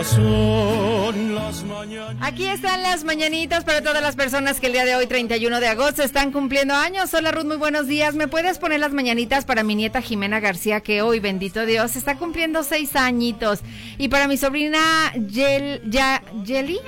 Estas 0.08 0.24
son 0.24 0.26
las 0.26 0.26
mañanas. 0.26 1.17
Aquí 2.28 2.46
están 2.46 2.84
las 2.84 3.06
mañanitas 3.06 3.64
para 3.64 3.82
todas 3.82 4.02
las 4.02 4.18
personas 4.18 4.60
que 4.60 4.68
el 4.68 4.74
día 4.74 4.84
de 4.84 4.98
hoy, 4.98 5.08
31 5.08 5.62
de 5.62 5.68
agosto, 5.70 6.04
están 6.04 6.34
cumpliendo 6.34 6.74
años. 6.74 7.14
Hola 7.14 7.32
Ruth, 7.32 7.46
muy 7.46 7.56
buenos 7.56 7.88
días. 7.88 8.16
¿Me 8.16 8.28
puedes 8.28 8.58
poner 8.58 8.82
las 8.82 8.92
mañanitas 8.92 9.46
para 9.46 9.64
mi 9.64 9.76
nieta 9.76 10.02
Jimena 10.02 10.42
García, 10.42 10.82
que 10.82 11.02
hoy, 11.02 11.22
bendito 11.22 11.66
Dios, 11.66 11.96
está 11.96 12.18
cumpliendo 12.18 12.64
seis 12.64 12.98
añitos? 12.98 13.62
Y 13.98 14.10
para 14.10 14.28
mi 14.28 14.36
sobrina 14.36 14.78
Yel, 15.14 15.82
ya, 15.86 16.22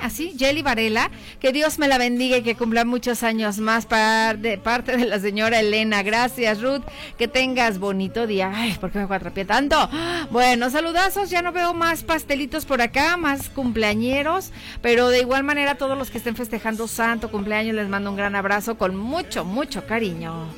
así, 0.02 0.32
Yeli 0.36 0.60
Varela, 0.60 1.10
que 1.40 1.52
Dios 1.52 1.78
me 1.78 1.88
la 1.88 1.96
bendiga 1.96 2.36
y 2.36 2.42
que 2.42 2.54
cumpla 2.54 2.84
muchos 2.84 3.22
años 3.22 3.56
más 3.60 3.88
de 4.36 4.60
parte 4.62 4.98
de 4.98 5.06
la 5.06 5.20
señora 5.20 5.60
Elena. 5.60 6.02
Gracias, 6.02 6.60
Ruth. 6.60 6.82
Que 7.16 7.28
tengas 7.28 7.78
bonito 7.78 8.26
día. 8.26 8.52
Ay, 8.54 8.76
¿por 8.78 8.90
qué 8.90 8.98
me 8.98 9.06
cuatrapié 9.06 9.46
tanto? 9.46 9.88
Bueno, 10.30 10.68
saludazos. 10.68 11.30
Ya 11.30 11.40
no 11.40 11.50
veo 11.50 11.72
más 11.72 12.02
pastelitos 12.02 12.66
por 12.66 12.82
acá, 12.82 13.16
más 13.16 13.48
cumpleañeros, 13.48 14.50
pero 14.82 15.08
de 15.08 15.20
igual 15.20 15.29
manera 15.44 15.76
todos 15.76 15.96
los 15.96 16.10
que 16.10 16.18
estén 16.18 16.34
festejando 16.34 16.88
santo 16.88 17.30
cumpleaños 17.30 17.76
les 17.76 17.88
mando 17.88 18.10
un 18.10 18.16
gran 18.16 18.34
abrazo 18.34 18.76
con 18.76 18.96
mucho, 18.96 19.44
mucho 19.44 19.86
cariño. 19.86 20.48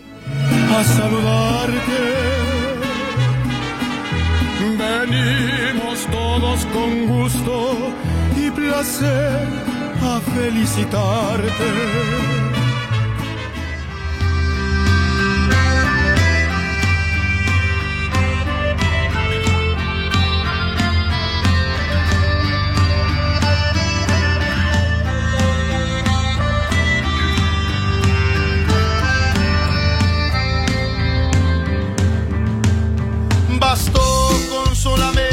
a 0.75 0.85
saludarte. 0.85 2.43
Venimos 4.79 6.07
todos 6.07 6.65
con 6.67 7.07
gusto 7.07 7.77
y 8.37 8.51
placer 8.51 9.47
a 10.03 10.21
felicitarte. 10.35 12.52
Bastó 33.73 34.29
con 34.51 34.77
solamente 34.77 35.32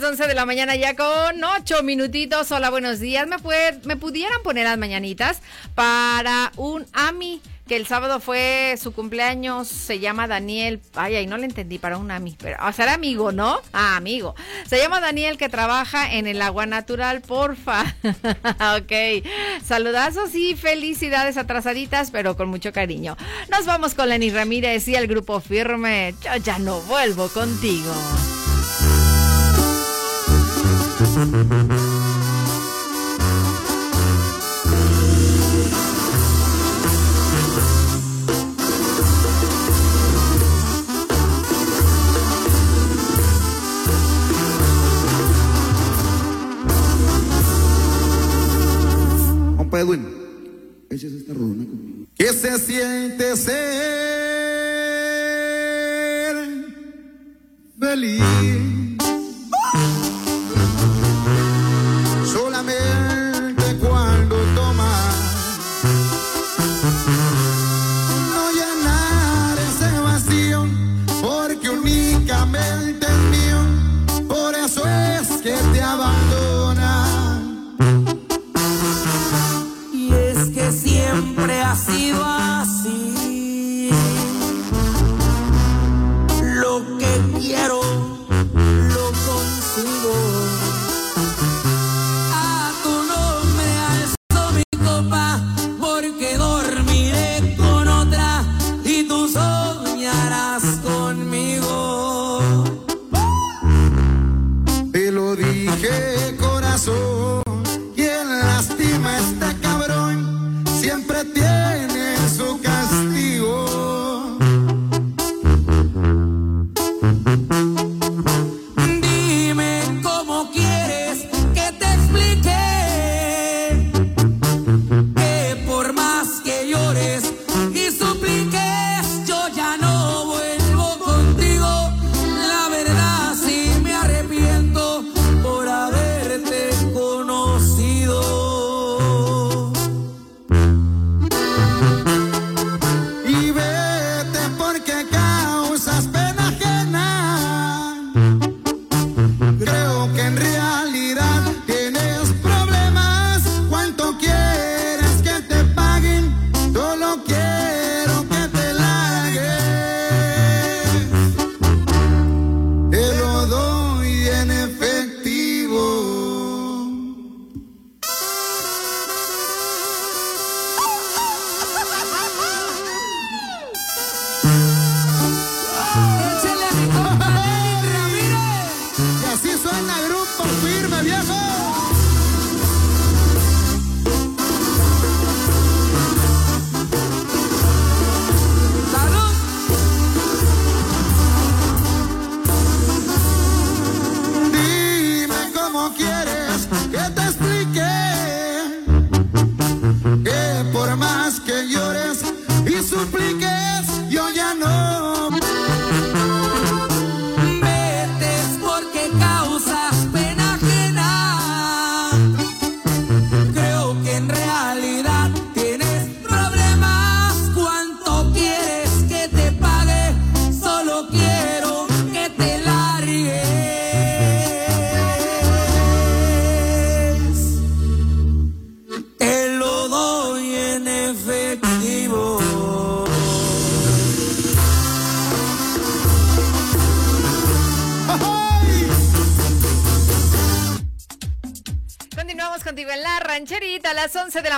las 0.00 0.10
11 0.10 0.28
de 0.28 0.34
la 0.34 0.46
mañana 0.46 0.76
ya 0.76 0.94
con 0.94 1.42
8 1.42 1.82
minutitos. 1.82 2.52
Hola, 2.52 2.70
buenos 2.70 3.00
días. 3.00 3.26
¿Me, 3.26 3.38
puede- 3.40 3.72
pudieran 3.96 4.42
poner 4.44 4.64
las 4.64 4.78
mañanitas 4.78 5.40
para 5.74 6.52
un 6.56 6.86
AMI 6.92 7.40
que 7.66 7.74
el 7.74 7.84
sábado 7.86 8.20
fue 8.20 8.76
su 8.80 8.92
cumpleaños, 8.92 9.66
se 9.66 9.98
llama 9.98 10.28
Daniel. 10.28 10.80
Ay, 10.94 11.16
ay, 11.16 11.26
no 11.26 11.36
le 11.36 11.46
entendí 11.46 11.78
para 11.78 11.98
un 11.98 12.10
AMI, 12.12 12.36
pero 12.40 12.64
o 12.64 12.72
sea, 12.72 12.94
amigo, 12.94 13.32
¿no? 13.32 13.60
Ah, 13.72 13.96
amigo. 13.96 14.36
Se 14.68 14.78
llama 14.78 15.00
Daniel 15.00 15.36
que 15.36 15.48
trabaja 15.48 16.14
en 16.14 16.28
el 16.28 16.40
agua 16.42 16.64
natural, 16.66 17.20
porfa. 17.20 17.82
ok. 18.78 19.24
Saludazos 19.64 20.32
y 20.36 20.54
felicidades 20.54 21.36
atrasaditas, 21.36 22.12
pero 22.12 22.36
con 22.36 22.48
mucho 22.48 22.72
cariño. 22.72 23.16
Nos 23.50 23.66
vamos 23.66 23.94
con 23.94 24.08
Lenny 24.08 24.30
Ramírez 24.30 24.86
y 24.86 24.94
el 24.94 25.08
grupo 25.08 25.40
firme. 25.40 26.14
Yo 26.22 26.36
ya 26.36 26.58
no 26.60 26.80
vuelvo 26.82 27.28
contigo. 27.28 27.92
Compa 31.18 31.34
Edwin, 49.80 50.06
échese 50.88 51.16
esta 51.16 51.34
rolona 51.34 51.64
conmigo. 51.66 52.06
¿Qué 52.14 52.32
se 52.32 52.58
siente 52.60 53.36
ser 53.36 53.56
feliz? 57.80 58.22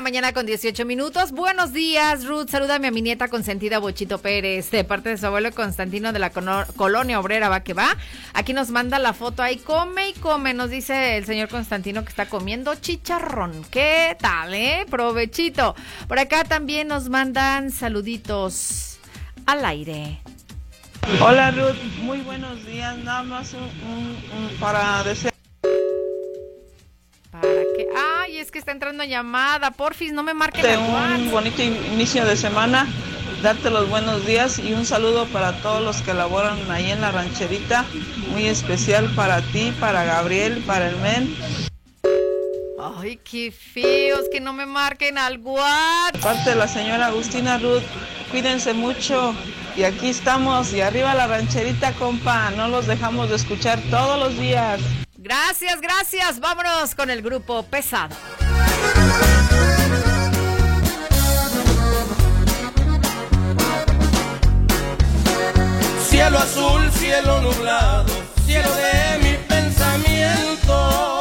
Mañana 0.00 0.32
con 0.32 0.46
18 0.46 0.84
minutos. 0.84 1.32
Buenos 1.32 1.72
días, 1.72 2.24
Ruth. 2.24 2.48
Salúdame 2.50 2.88
a 2.88 2.90
mi 2.90 3.02
nieta 3.02 3.28
consentida 3.28 3.78
Bochito 3.78 4.18
Pérez, 4.18 4.70
de 4.70 4.84
parte 4.84 5.10
de 5.10 5.18
su 5.18 5.26
abuelo 5.26 5.50
Constantino 5.52 6.12
de 6.12 6.18
la 6.18 6.30
colonia 6.30 7.20
obrera, 7.20 7.48
va 7.48 7.60
que 7.60 7.74
va. 7.74 7.96
Aquí 8.32 8.52
nos 8.52 8.70
manda 8.70 8.98
la 8.98 9.12
foto 9.12 9.42
ahí, 9.42 9.56
come 9.58 10.10
y 10.10 10.12
come. 10.14 10.54
Nos 10.54 10.70
dice 10.70 11.16
el 11.16 11.26
señor 11.26 11.48
Constantino 11.48 12.02
que 12.02 12.10
está 12.10 12.26
comiendo 12.26 12.74
chicharrón. 12.74 13.64
¿Qué 13.70 14.16
tal, 14.20 14.54
eh? 14.54 14.86
Provechito. 14.90 15.74
Por 16.08 16.18
acá 16.18 16.44
también 16.44 16.88
nos 16.88 17.08
mandan 17.08 17.70
saluditos 17.70 18.98
al 19.46 19.64
aire. 19.64 20.20
Hola 21.20 21.50
Ruth, 21.50 21.76
muy 22.02 22.20
buenos 22.20 22.64
días. 22.66 22.96
Nada 22.98 23.22
más 23.22 23.52
un- 23.54 24.58
para 24.58 25.02
desear. 25.02 25.30
¿Para 27.30 27.62
qué? 27.76 27.86
Ay, 27.96 28.38
es 28.38 28.50
que 28.50 28.58
está 28.58 28.72
entrando 28.72 29.04
llamada. 29.04 29.70
Porfis, 29.70 30.12
no 30.12 30.22
me 30.22 30.34
marquen 30.34 30.66
el 30.66 30.78
un 30.78 31.30
bonito 31.30 31.62
inicio 31.62 32.24
de 32.24 32.36
semana, 32.36 32.88
darte 33.42 33.70
los 33.70 33.88
buenos 33.88 34.26
días 34.26 34.58
y 34.58 34.72
un 34.72 34.84
saludo 34.84 35.26
para 35.26 35.60
todos 35.62 35.82
los 35.82 36.02
que 36.02 36.12
laboran 36.12 36.58
ahí 36.70 36.90
en 36.90 37.00
la 37.00 37.12
rancherita, 37.12 37.84
muy 38.30 38.46
especial 38.46 39.12
para 39.14 39.42
ti, 39.42 39.72
para 39.78 40.04
Gabriel, 40.04 40.62
para 40.66 40.88
el 40.88 40.96
men. 40.96 41.36
Ay, 42.98 43.18
qué 43.18 43.52
feos 43.52 44.22
que 44.32 44.40
no 44.40 44.52
me 44.52 44.66
marquen 44.66 45.16
al 45.16 45.38
WhatsApp. 45.38 46.20
Parte 46.20 46.50
de 46.50 46.56
la 46.56 46.66
señora 46.66 47.06
Agustina 47.06 47.58
Ruth, 47.58 47.82
cuídense 48.30 48.72
mucho 48.72 49.34
y 49.76 49.84
aquí 49.84 50.08
estamos 50.08 50.72
y 50.72 50.80
arriba 50.80 51.14
la 51.14 51.26
rancherita, 51.26 51.92
compa, 51.92 52.50
no 52.52 52.68
los 52.68 52.86
dejamos 52.86 53.30
de 53.30 53.36
escuchar 53.36 53.80
todos 53.90 54.18
los 54.18 54.38
días. 54.38 54.80
Gracias, 55.22 55.82
gracias. 55.82 56.40
Vámonos 56.40 56.94
con 56.94 57.10
el 57.10 57.20
grupo 57.20 57.62
pesado. 57.64 58.16
Cielo 66.08 66.38
azul, 66.38 66.90
cielo 66.92 67.42
nublado, 67.42 68.06
cielo 68.46 68.70
de 68.74 69.18
mi 69.22 69.36
pensamiento. 69.46 71.19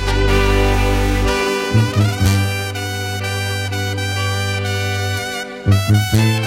Me 5.93 6.42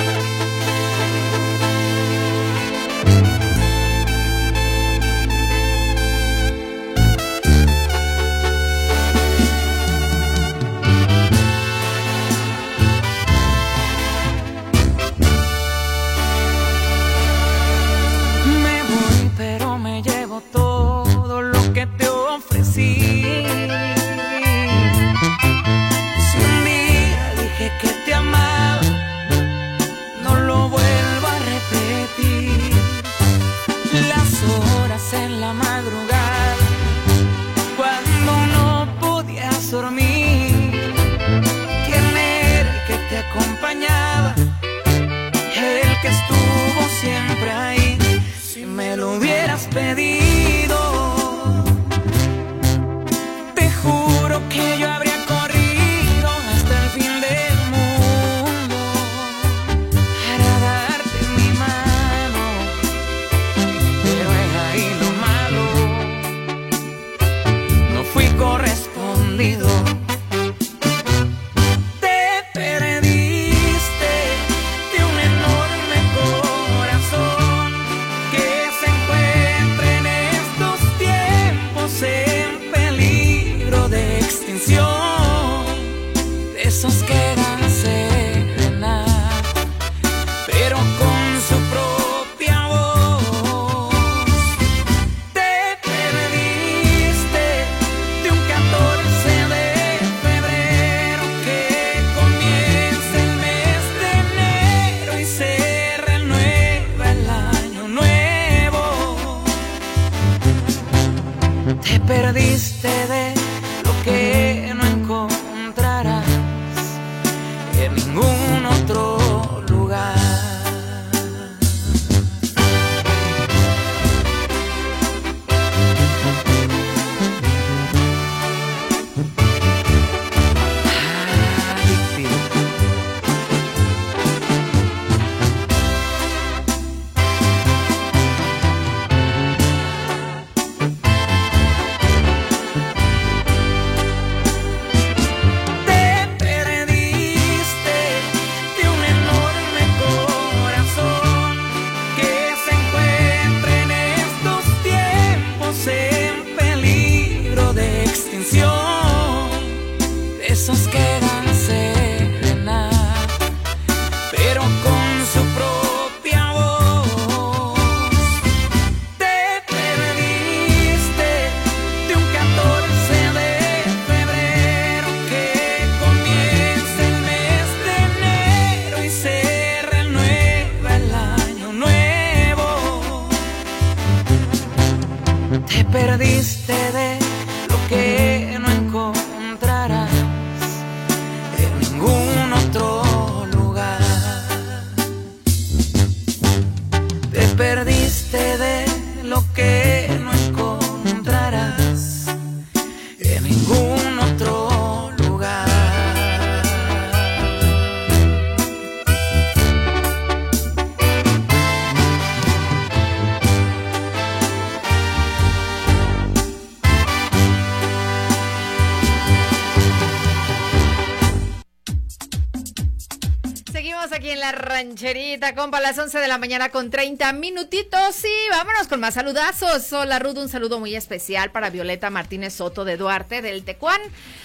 Seguimos 223.86 224.10
aquí 224.10 224.30
en 224.30 224.40
la 224.40 224.50
rancherita, 224.50 225.54
compa, 225.54 225.78
a 225.78 225.80
las 225.80 225.96
11 225.96 226.18
de 226.18 226.26
la 226.26 226.38
mañana 226.38 226.70
con 226.70 226.90
30 226.90 227.32
minutitos. 227.34 228.24
Y 228.24 228.50
vámonos 228.50 228.88
con 228.88 228.98
más 228.98 229.14
saludazos. 229.14 229.92
Hola, 229.92 230.18
Ruth, 230.18 230.38
un 230.38 230.48
saludo 230.48 230.80
muy 230.80 230.96
especial 230.96 231.52
para 231.52 231.70
Violeta 231.70 232.10
Martínez 232.10 232.54
Soto 232.54 232.84
de 232.84 232.96
Duarte, 232.96 233.42
del 233.42 233.62
Tecuán, 233.62 234.00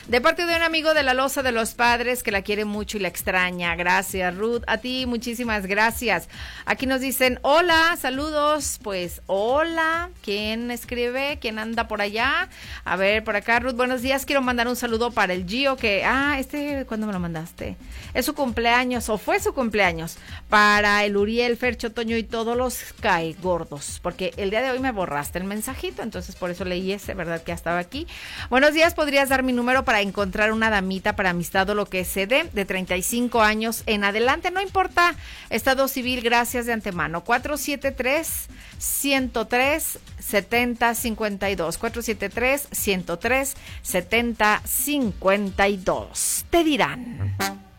de 0.07 0.21
parte 0.21 0.45
de 0.45 0.55
un 0.55 0.61
amigo 0.61 0.93
de 0.93 1.01
la 1.01 1.15
Loza 1.15 1.41
de 1.41 1.51
los 1.51 1.73
Padres 1.73 2.21
que 2.21 2.29
la 2.29 2.43
quiere 2.43 2.65
mucho 2.65 2.97
y 2.97 2.99
la 2.99 3.07
extraña. 3.07 3.73
Gracias, 3.75 4.37
Ruth. 4.37 4.61
A 4.67 4.77
ti, 4.77 5.07
muchísimas 5.07 5.65
gracias. 5.65 6.29
Aquí 6.67 6.85
nos 6.85 7.01
dicen, 7.01 7.39
hola, 7.41 7.97
saludos. 7.99 8.79
Pues, 8.83 9.23
hola. 9.25 10.11
¿Quién 10.21 10.69
escribe? 10.69 11.39
¿Quién 11.41 11.57
anda 11.57 11.87
por 11.87 12.03
allá? 12.03 12.47
A 12.85 12.95
ver, 12.95 13.23
por 13.23 13.35
acá, 13.35 13.59
Ruth, 13.59 13.73
buenos 13.73 14.03
días. 14.03 14.27
Quiero 14.27 14.43
mandar 14.43 14.67
un 14.67 14.75
saludo 14.75 15.09
para 15.09 15.33
el 15.33 15.47
Gio, 15.47 15.77
que, 15.77 16.03
ah, 16.05 16.35
este, 16.37 16.85
¿cuándo 16.85 17.07
me 17.07 17.13
lo 17.13 17.19
mandaste? 17.19 17.75
Es 18.13 18.27
su 18.27 18.35
cumpleaños, 18.35 19.09
o 19.09 19.17
fue 19.17 19.30
su 19.39 19.53
cumpleaños, 19.53 20.17
para 20.49 21.03
el 21.05 21.15
Uriel, 21.17 21.57
Fercho, 21.57 21.91
Toño 21.91 22.17
y 22.17 22.23
todos 22.23 22.57
los 22.57 22.79
cae 22.99 23.35
gordos, 23.41 23.99
porque 24.01 24.33
el 24.37 24.49
día 24.49 24.61
de 24.61 24.71
hoy 24.71 24.79
me 24.79 24.91
borraste 24.91 25.39
el 25.39 25.45
mensajito, 25.45 26.01
entonces 26.01 26.35
por 26.35 26.51
eso 26.51 26.65
leí 26.65 26.91
ese, 26.91 27.13
¿verdad? 27.13 27.41
Que 27.41 27.49
ya 27.49 27.55
estaba 27.55 27.79
aquí. 27.79 28.07
Buenos 28.49 28.73
días, 28.73 28.93
¿podrías 28.93 29.29
dar 29.29 29.43
mi 29.43 29.53
número 29.53 29.85
para 29.85 30.01
encontrar 30.01 30.51
una 30.51 30.69
damita 30.69 31.15
para 31.15 31.29
amistad 31.31 31.69
o 31.69 31.75
lo 31.75 31.85
que 31.85 32.05
se 32.05 32.27
dé 32.27 32.49
de 32.51 32.65
35 32.65 33.41
años 33.41 33.83
en 33.85 34.03
adelante? 34.03 34.51
No 34.51 34.61
importa, 34.61 35.15
estado 35.49 35.87
civil, 35.87 36.21
gracias 36.21 36.65
de 36.65 36.73
antemano. 36.73 37.23
473 37.23 38.47
103 38.77 39.99
70 40.19 40.95
52 40.95 41.77
473 41.77 42.67
103 42.71 43.55
70 43.81 44.61
52 44.65 46.45
te 46.49 46.63
dirán 46.63 47.35
Te 47.37 47.43
dirán 47.43 47.70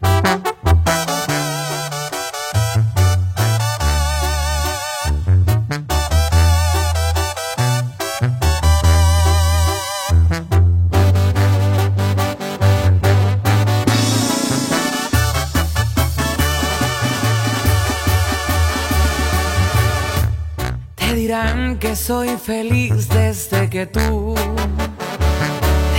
que 21.82 21.96
soy 21.96 22.28
feliz 22.36 23.08
desde 23.08 23.68
que 23.68 23.86
tú 23.86 24.34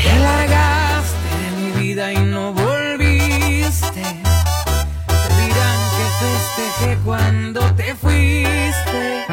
te 0.02 0.20
largaste 0.20 1.30
de 1.42 1.52
mi 1.62 1.82
vida 1.82 2.14
y 2.14 2.20
no 2.20 2.54
volviste. 2.54 2.63
Festejé 6.56 6.98
cuando 7.04 7.62
te 7.76 7.96
fuiste 7.96 9.26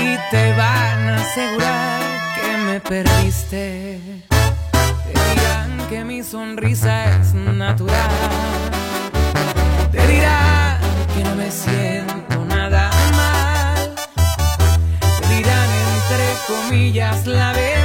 y 0.00 0.18
te 0.30 0.52
van 0.52 1.08
a 1.08 1.16
asegurar 1.16 2.02
que 2.36 2.56
me 2.58 2.80
perdiste. 2.80 4.00
Te 4.28 5.34
dirán 5.34 5.88
que 5.88 6.04
mi 6.04 6.22
sonrisa 6.22 7.20
es 7.20 7.34
natural. 7.34 8.10
Te 9.90 10.06
dirán 10.06 10.78
que 11.14 11.24
no 11.24 11.34
me 11.34 11.50
siento 11.50 12.44
nada 12.46 12.90
mal. 13.16 13.94
Te 15.20 15.34
dirán 15.34 15.68
entre 15.94 16.24
comillas 16.46 17.26
la 17.26 17.52
verdad. 17.52 17.81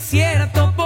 Lo 0.00 0.77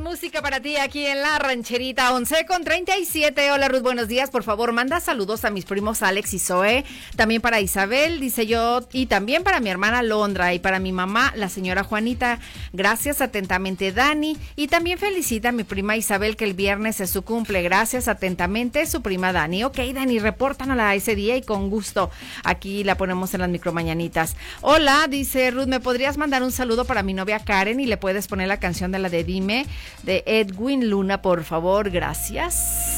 Música 0.00 0.42
para 0.42 0.60
ti 0.60 0.76
aquí 0.76 1.06
en 1.06 1.20
la 1.22 1.38
rancherita 1.38 2.14
11 2.14 2.46
con 2.46 2.62
37. 2.62 3.50
Hola 3.50 3.68
Ruth, 3.68 3.82
buenos 3.82 4.06
días. 4.06 4.30
Por 4.30 4.42
favor, 4.42 4.72
manda 4.72 5.00
saludos 5.00 5.44
a 5.44 5.50
mis 5.50 5.64
primos 5.64 6.02
Alex 6.02 6.34
y 6.34 6.38
Zoe. 6.38 6.84
También 7.16 7.40
para 7.40 7.60
Isabel, 7.60 8.20
dice 8.20 8.46
yo. 8.46 8.86
Y 8.92 9.06
también 9.06 9.42
para 9.42 9.60
mi 9.60 9.70
hermana 9.70 10.02
Londra 10.02 10.54
y 10.54 10.58
para 10.58 10.78
mi 10.78 10.92
mamá, 10.92 11.32
la 11.36 11.48
señora 11.48 11.84
Juanita. 11.84 12.38
Gracias 12.72 13.20
atentamente, 13.20 13.92
Dani. 13.92 14.36
Y 14.56 14.68
también 14.68 14.98
felicita 14.98 15.48
a 15.48 15.52
mi 15.52 15.64
prima 15.64 15.96
Isabel 15.96 16.36
que 16.36 16.44
el 16.44 16.54
viernes 16.54 17.00
es 17.00 17.10
su 17.10 17.22
cumple. 17.22 17.62
Gracias 17.62 18.08
atentamente, 18.08 18.86
su 18.86 19.02
prima 19.02 19.32
Dani. 19.32 19.64
Ok, 19.64 19.78
Dani, 19.94 20.18
repórtanosla 20.18 20.94
ese 20.94 21.14
día 21.14 21.36
y 21.36 21.42
con 21.42 21.70
gusto. 21.70 22.10
Aquí 22.44 22.84
la 22.84 22.96
ponemos 22.96 23.34
en 23.34 23.40
las 23.40 23.50
micromañanitas. 23.50 24.36
Hola, 24.60 25.06
dice 25.08 25.50
Ruth, 25.50 25.66
¿me 25.66 25.80
podrías 25.80 26.18
mandar 26.18 26.42
un 26.42 26.52
saludo 26.52 26.84
para 26.84 27.02
mi 27.02 27.14
novia 27.14 27.40
Karen 27.40 27.80
y 27.80 27.86
le 27.86 27.96
puedes 27.96 28.28
poner 28.28 28.48
la 28.48 28.60
canción 28.60 28.92
de 28.92 28.98
la 28.98 29.08
de 29.08 29.24
Dime 29.24 29.66
de 30.02 30.22
Edwin 30.26 30.88
Luna, 30.88 31.22
por 31.22 31.44
favor? 31.44 31.90
Gracias. 31.90 32.54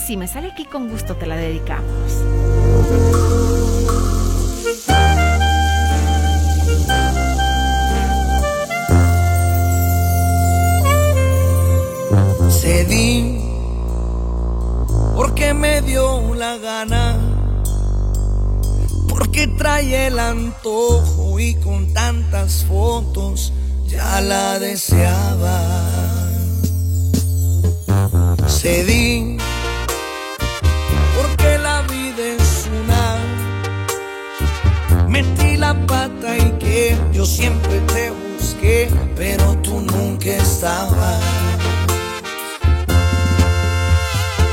Si 0.06 0.16
me 0.16 0.26
sale 0.26 0.52
aquí 0.52 0.64
con 0.64 0.88
gusto, 0.88 1.16
te 1.16 1.26
la 1.26 1.36
dedicamos. 1.36 1.90
Cedí 12.60 13.40
porque 15.20 15.52
me 15.52 15.82
dio 15.82 16.34
la 16.34 16.56
gana, 16.56 17.16
porque 19.06 19.46
trae 19.46 20.06
el 20.06 20.18
antojo 20.18 21.38
y 21.38 21.54
con 21.56 21.92
tantas 21.92 22.64
fotos 22.64 23.52
ya 23.86 24.20
la 24.22 24.58
deseaba. 24.58 26.19
Cedí 28.46 29.36
porque 31.16 31.58
la 31.58 31.82
vida 31.82 32.24
es 32.38 32.68
una. 32.80 33.02
Metí 35.08 35.56
la 35.56 35.74
pata 35.86 36.36
y 36.36 36.50
que 36.58 36.96
yo 37.12 37.24
siempre 37.26 37.80
te 37.92 38.10
busqué, 38.10 38.88
pero 39.16 39.56
tú 39.62 39.80
nunca 39.80 40.30
estabas. 40.30 41.20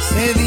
Cedí 0.09 0.46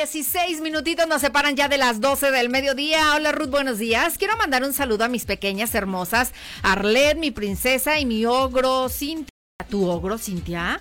16 0.00 0.62
minutitos 0.62 1.06
nos 1.06 1.20
separan 1.20 1.56
ya 1.56 1.68
de 1.68 1.76
las 1.76 2.00
12 2.00 2.30
del 2.30 2.48
mediodía. 2.48 3.14
Hola 3.16 3.32
Ruth, 3.32 3.50
buenos 3.50 3.76
días. 3.76 4.16
Quiero 4.16 4.34
mandar 4.38 4.64
un 4.64 4.72
saludo 4.72 5.04
a 5.04 5.08
mis 5.08 5.26
pequeñas 5.26 5.74
hermosas, 5.74 6.32
Arlet, 6.62 7.18
mi 7.18 7.30
princesa 7.30 8.00
y 8.00 8.06
mi 8.06 8.24
ogro 8.24 8.88
Cintia. 8.88 9.28
¿Tu 9.68 9.86
ogro 9.86 10.16
Cintia? 10.16 10.80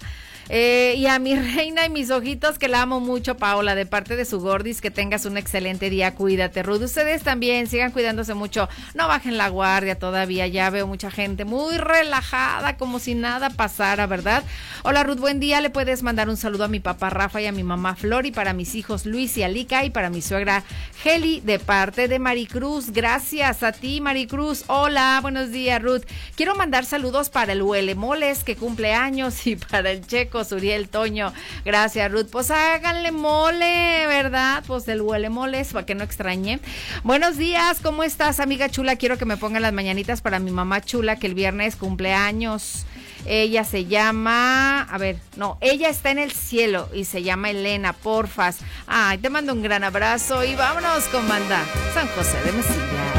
Eh, 0.50 0.96
y 0.98 1.06
a 1.06 1.20
mi 1.20 1.36
reina 1.56 1.86
y 1.86 1.90
mis 1.90 2.10
ojitos 2.10 2.58
que 2.58 2.68
la 2.68 2.82
amo 2.82 3.00
mucho, 3.00 3.38
Paola, 3.38 3.76
de 3.76 3.86
parte 3.86 4.16
de 4.16 4.26
su 4.26 4.40
gordis, 4.40 4.82
que 4.82 4.90
tengas 4.90 5.26
un 5.26 5.38
excelente 5.38 5.90
día. 5.92 6.16
Cuídate, 6.16 6.64
Ruth. 6.64 6.82
Ustedes 6.82 7.22
también 7.22 7.68
sigan 7.68 7.92
cuidándose 7.92 8.34
mucho. 8.34 8.68
No 8.96 9.08
bajen 9.08 9.38
la 9.38 9.50
guardia 9.50 9.98
todavía. 9.98 10.48
Ya 10.48 10.70
veo 10.72 10.88
mucha 10.88 11.12
gente 11.12 11.46
muy 11.46 11.78
relajada, 11.78 12.78
como 12.78 13.00
si 13.00 13.14
nada 13.14 13.52
pasara, 13.52 14.08
¿verdad? 14.08 14.44
Hola, 14.84 15.04
Ruth, 15.04 15.20
buen 15.20 15.40
día. 15.40 15.62
Le 15.62 15.70
puedes 15.70 16.02
mandar 16.02 16.30
un 16.30 16.38
saludo 16.38 16.64
a 16.64 16.68
mi 16.68 16.80
papá 16.80 17.12
Rafa 17.12 17.42
y 17.42 17.46
a 17.46 17.52
mi 17.52 17.64
mamá 17.64 17.96
Flor 17.96 18.26
y 18.26 18.32
para 18.32 18.54
mis 18.54 18.74
hijos 18.74 19.06
Luis 19.06 19.38
y 19.38 19.44
Alica 19.44 19.86
y 19.86 19.92
para 19.92 20.10
mi 20.10 20.22
suegra 20.22 20.64
Heli 21.04 21.42
de 21.42 21.60
parte 21.60 22.08
de 22.08 22.18
Maricruz. 22.18 22.90
Gracias 22.92 23.62
a 23.62 23.72
ti, 23.72 24.02
Maricruz. 24.02 24.64
Hola, 24.68 25.20
buenos 25.22 25.52
días, 25.52 25.82
Ruth. 25.82 26.04
Quiero 26.36 26.56
mandar 26.56 26.86
saludos 26.86 27.30
para 27.30 27.54
el 27.54 27.62
Huele 27.62 27.94
Moles 27.94 28.44
que 28.44 28.56
cumple 28.56 28.94
años 28.94 29.46
y 29.48 29.56
para 29.56 29.92
el 29.92 30.06
Checo 30.08 30.39
Suriel 30.44 30.90
Toño. 30.90 31.34
Gracias, 31.66 32.12
Ruth. 32.12 32.28
Pues 32.32 32.52
háganle 32.52 33.12
mole, 33.12 34.06
¿verdad? 34.08 34.64
Pues 34.68 34.88
el 34.88 35.02
Huele 35.02 35.30
Moles 35.30 35.74
para 35.74 35.86
que 35.86 35.96
no 35.96 36.04
extrañe. 36.04 36.60
Buenos 37.04 37.38
días, 37.38 37.80
¿cómo 37.82 38.04
estás, 38.04 38.40
amiga 38.40 38.70
chula? 38.70 38.96
Quiero 38.96 39.18
que 39.18 39.26
me 39.26 39.38
pongan 39.38 39.62
las 39.62 39.74
mañanitas 39.74 40.22
para 40.22 40.40
mi 40.40 40.52
mamá 40.52 40.82
chula 40.82 41.18
que 41.18 41.28
el 41.28 41.34
viernes 41.34 41.76
cumple 41.76 42.14
años. 42.14 42.86
Ella 43.26 43.64
se 43.64 43.86
llama, 43.86 44.82
a 44.82 44.98
ver, 44.98 45.18
no, 45.36 45.58
ella 45.62 45.90
está 45.90 46.12
en 46.12 46.20
el 46.20 46.32
cielo 46.32 46.90
y 46.94 47.06
se 47.06 47.22
llama 47.22 47.50
Elena, 47.50 47.94
porfas. 47.94 48.60
Ay, 48.88 49.18
te 49.18 49.30
mando 49.30 49.54
un 49.54 49.62
gran 49.62 49.84
abrazo 49.84 50.44
y 50.44 50.56
vámonos 50.56 51.04
con 51.06 51.28
banda 51.28 51.64
San 51.94 52.08
José 52.08 52.42
de 52.46 52.52
Mesillas. 52.54 53.19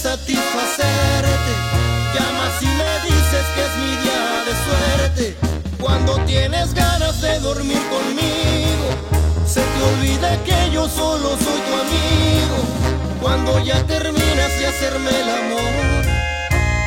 Satisfacerte, 0.00 1.52
llamas 2.14 2.62
y 2.62 2.66
me 2.66 2.92
dices 3.04 3.44
que 3.54 3.60
es 3.66 3.76
mi 3.76 3.96
día 4.02 4.24
de 4.46 4.54
suerte. 4.64 5.36
Cuando 5.78 6.16
tienes 6.24 6.72
ganas 6.72 7.20
de 7.20 7.38
dormir 7.40 7.82
conmigo, 7.90 8.88
se 9.46 9.60
te 9.60 9.82
olvida 9.82 10.42
que 10.44 10.70
yo 10.72 10.88
solo 10.88 11.28
soy 11.36 11.60
tu 11.66 11.74
amigo. 11.84 12.58
Cuando 13.20 13.62
ya 13.62 13.82
terminas 13.86 14.58
de 14.58 14.66
hacerme 14.68 15.10
el 15.10 15.28
amor, 15.28 16.02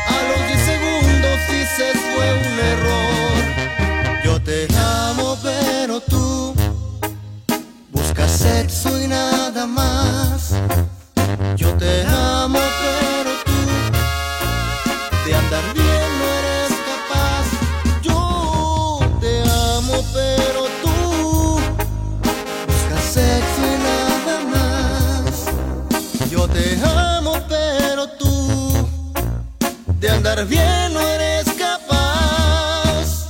a 0.07 0.18
los 0.30 0.47
10 0.47 0.59
segundos 0.72 1.39
dices 1.51 1.95
fue 2.16 2.34
un 2.34 2.59
error. 2.74 4.24
Yo 4.24 4.41
te 4.41 4.68
amo, 4.76 5.38
pero 5.43 6.01
tú 6.01 6.55
buscas 7.91 8.32
sexo 8.32 8.99
y 8.99 9.07
nada 9.07 9.68
más. 9.68 10.53
Yo 11.55 11.74
te 11.78 12.05
amo, 12.07 12.59
pero 12.59 13.03
andar 30.34 30.48
bien 30.48 30.94
no 30.94 31.00
eres 31.00 31.46
capaz. 31.54 33.28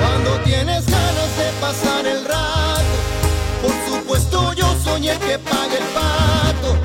Cuando 0.00 0.40
tienes 0.44 0.86
ganas 0.86 1.36
de 1.36 1.52
pasar 1.60 2.06
el 2.06 2.24
rato, 2.24 2.96
por 3.60 3.72
supuesto 3.86 4.52
yo 4.54 4.74
el 4.82 5.18
que 5.18 5.38
paga 5.38 5.76
el 5.76 5.84
pato. 5.92 6.76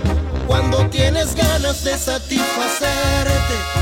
Cuando 0.48 0.86
tienes 0.90 1.34
ganas 1.36 1.84
de 1.84 1.98
satisfacerte, 1.98 3.79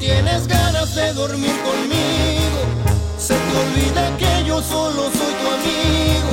tienes 0.00 0.48
ganas 0.48 0.94
de 0.94 1.12
dormir 1.12 1.52
conmigo, 1.62 2.60
se 3.18 3.34
te 3.34 3.56
olvida 3.56 4.16
que 4.16 4.44
yo 4.46 4.62
solo 4.62 5.02
soy 5.02 5.34
tu 5.40 5.46
amigo. 5.58 6.32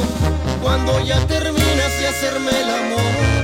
Cuando 0.64 1.00
ya 1.02 1.20
terminas 1.28 1.92
de 2.00 2.08
hacerme 2.08 2.50
el 2.50 2.70
amor, 2.70 3.44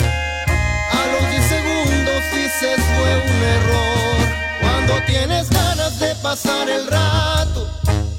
a 0.91 1.01
los 1.11 1.30
10 1.30 1.45
segundos 1.45 2.24
dices 2.34 2.80
fue 2.95 3.11
un 3.32 3.39
error. 3.57 4.17
Cuando 4.61 4.93
tienes 5.05 5.49
ganas 5.49 5.99
de 5.99 6.15
pasar 6.15 6.69
el 6.69 6.88
rato, 6.88 7.67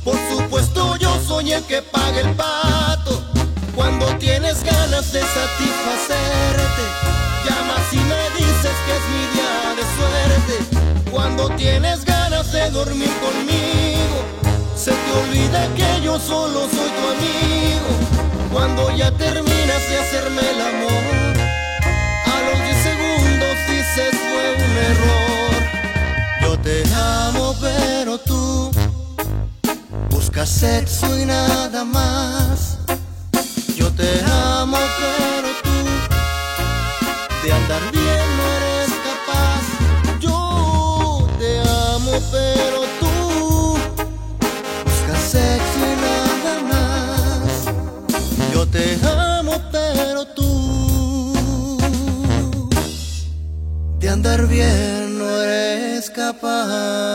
por 0.04 0.16
supuesto 0.30 0.96
yo 0.96 1.18
soy 1.26 1.52
el 1.52 1.64
que 1.64 1.80
paga 1.80 2.20
el 2.20 2.34
pato. 2.34 3.22
Cuando 3.74 4.06
tienes 4.18 4.62
ganas 4.62 5.10
de 5.10 5.20
satisfacerte, 5.20 6.84
llamas 7.46 7.92
y 7.92 7.96
me 7.96 8.30
dices 8.38 8.76
que 8.86 8.92
es 8.92 9.04
mi 9.10 9.33
tienes 11.56 12.04
ganas 12.04 12.52
de 12.52 12.70
dormir 12.70 13.10
conmigo, 13.20 14.16
se 14.76 14.92
te 14.92 15.12
olvida 15.12 15.68
que 15.74 16.02
yo 16.02 16.18
solo 16.18 16.60
soy 16.68 16.90
tu 16.90 17.08
amigo. 17.16 17.90
Cuando 18.52 18.90
ya 18.96 19.10
terminas 19.12 19.88
de 19.88 19.98
hacerme 19.98 20.42
el 20.50 20.60
amor, 20.60 21.34
a 22.26 22.40
los 22.46 22.58
10 22.62 22.76
segundos 22.82 23.56
dices 23.68 24.10
fue 24.10 24.54
un 24.64 24.76
error. 24.90 25.54
Yo 26.42 26.58
te 26.60 26.82
amo, 26.94 27.54
pero 27.60 28.18
tú 28.18 28.70
buscas 30.10 30.48
sexo 30.48 31.18
y 31.18 31.24
nada 31.24 31.84
más. 31.84 32.78
Yo 33.76 33.90
te 33.92 34.22
amo, 34.24 34.78
pero 34.98 35.48
tú 35.62 35.70
de 37.42 37.52
andar 37.52 37.92
bien 37.92 38.03
te 48.74 48.98
amo, 49.06 49.54
pero 49.70 50.24
tú 50.36 51.32
de 54.00 54.08
andar 54.08 54.48
bien 54.48 55.16
no 55.16 55.30
eres 55.42 56.10
capaz. 56.10 57.14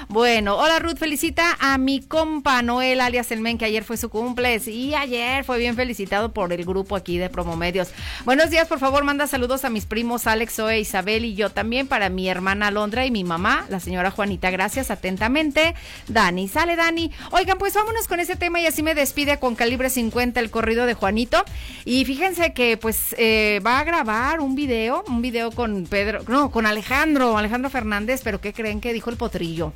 Bueno, 0.08 0.56
hola 0.56 0.78
Ruth, 0.78 0.98
felicita 0.98 1.56
a 1.60 1.78
mi 1.78 2.00
compa 2.00 2.62
Noel 2.62 3.00
alias 3.00 3.30
El 3.30 3.40
Men, 3.40 3.58
que 3.58 3.66
ayer 3.66 3.84
fue 3.84 3.96
su 3.96 4.10
cumple. 4.10 4.60
Y 4.66 4.94
ayer 4.94 5.44
fue 5.44 5.58
bien 5.58 5.76
felicitado 5.76 6.32
por 6.32 6.52
el 6.52 6.64
grupo 6.64 6.96
aquí 6.96 7.18
de 7.18 7.28
Promomedios. 7.28 7.88
Buenos 8.24 8.50
días, 8.50 8.68
por 8.68 8.78
favor, 8.78 9.04
manda 9.04 9.26
saludos 9.26 9.64
a 9.64 9.70
mis 9.70 9.86
primos 9.86 10.26
Alex, 10.26 10.54
Zoe, 10.54 10.80
Isabel 10.80 11.24
y 11.24 11.34
yo 11.34 11.50
también 11.50 11.86
para 11.86 12.08
mi 12.08 12.28
hermana 12.28 12.68
Alondra 12.68 13.06
y 13.06 13.10
mi 13.10 13.24
mamá, 13.24 13.66
la 13.68 13.80
señora 13.80 14.10
Juanita. 14.10 14.50
Gracias, 14.50 14.90
atentamente. 14.90 15.74
Dani, 16.08 16.48
sale 16.48 16.76
Dani. 16.76 17.10
Oigan, 17.32 17.58
pues 17.58 17.74
vámonos 17.74 18.08
con 18.08 18.20
ese 18.20 18.36
tema 18.36 18.60
y 18.60 18.66
así 18.66 18.82
me 18.82 18.94
despide 18.94 19.38
con 19.38 19.54
calibre 19.54 19.90
50 19.90 20.40
el 20.40 20.50
corrido 20.50 20.86
de 20.86 20.94
Juanito. 20.94 21.44
Y 21.84 22.04
fíjense 22.04 22.52
que 22.52 22.76
pues 22.76 23.14
eh, 23.18 23.60
va 23.66 23.75
a 23.76 23.84
grabar 23.84 24.40
un 24.40 24.54
video, 24.54 25.04
un 25.06 25.20
video 25.20 25.50
con 25.50 25.84
Pedro, 25.84 26.22
no, 26.28 26.50
con 26.50 26.64
Alejandro, 26.64 27.36
Alejandro 27.36 27.68
Fernández, 27.68 28.22
pero 28.24 28.40
¿qué 28.40 28.54
creen 28.54 28.80
que 28.80 28.94
dijo 28.94 29.10
el 29.10 29.18
potrillo? 29.18 29.74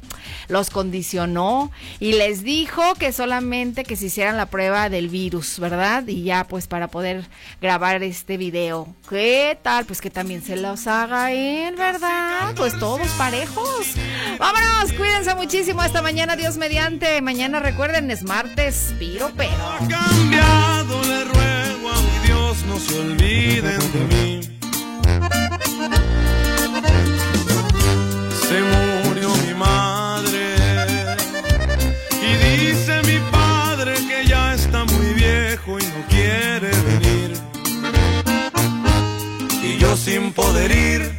Los 0.49 0.71
condicionó 0.71 1.71
y 1.99 2.15
les 2.15 2.43
dijo 2.43 2.95
que 2.95 3.13
solamente 3.13 3.85
que 3.85 3.97
se 3.97 4.07
hicieran 4.07 4.39
la 4.39 4.47
prueba 4.47 4.89
del 4.89 5.09
virus, 5.09 5.59
¿verdad? 5.59 6.07
Y 6.07 6.23
ya 6.23 6.45
pues 6.45 6.67
para 6.67 6.89
poder 6.89 7.29
grabar 7.61 8.03
este 8.03 8.39
video. 8.39 8.89
¿Qué 9.09 9.59
tal? 9.63 9.85
Pues 9.85 10.01
que 10.01 10.11
también 10.11 10.43
se 10.43 10.57
los 10.57 10.87
haga 10.87 11.33
él, 11.33 11.77
¿verdad? 11.77 12.55
Pues 12.57 12.79
todos 12.79 13.07
parejos. 13.19 13.95
Vámonos, 14.39 14.95
cuídense 14.97 15.35
muchísimo 15.35 15.83
esta 15.83 16.01
mañana, 16.01 16.37
Dios 16.37 16.57
mediante. 16.57 17.21
Mañana 17.21 17.61
recuerden, 17.61 18.11
es 18.11 18.23
martes, 18.23 18.95
piro 18.99 19.31
pero. 19.37 19.51
cambiado, 19.89 21.03
le 21.03 21.25
ruego 21.25 21.91
a 21.91 22.20
se 22.81 22.99
olviden 22.99 23.79
de 23.93 24.01
mí. 24.13 24.41
Se 28.47 28.59
murió 28.73 29.29
mi 29.47 29.55
madre 29.55 30.45
y 32.23 32.31
dice 32.47 33.03
mi 33.03 33.19
padre 33.31 33.95
que 34.09 34.27
ya 34.27 34.55
está 34.55 34.85
muy 34.85 35.13
viejo 35.15 35.79
y 35.79 35.83
no 35.83 36.07
quiere 36.09 36.71
venir. 36.89 37.31
Y 39.63 39.79
yo 39.79 39.97
sin 39.97 40.33
poder 40.33 40.71
ir, 40.71 41.13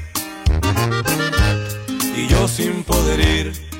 y 2.15 2.27
yo 2.27 2.47
sin 2.47 2.83
poder 2.83 3.19
ir. 3.19 3.71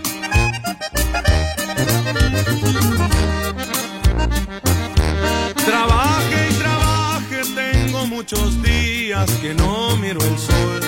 Muchos 8.32 8.62
días 8.64 9.30
que 9.42 9.54
no 9.54 9.98
miro 9.98 10.22
el 10.22 10.38
sol. 10.38 10.80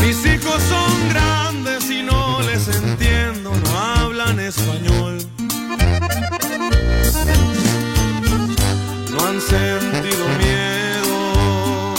Mis 0.00 0.26
hijos 0.26 0.60
son 0.62 1.08
grandes 1.10 1.88
y 1.90 2.02
no 2.02 2.40
les 2.42 2.66
entiendo, 2.68 3.52
no 3.54 3.78
hablan 3.78 4.40
español. 4.40 5.18
No 9.10 9.26
han 9.26 9.40
sentido 9.40 10.24
miedo. 10.38 11.94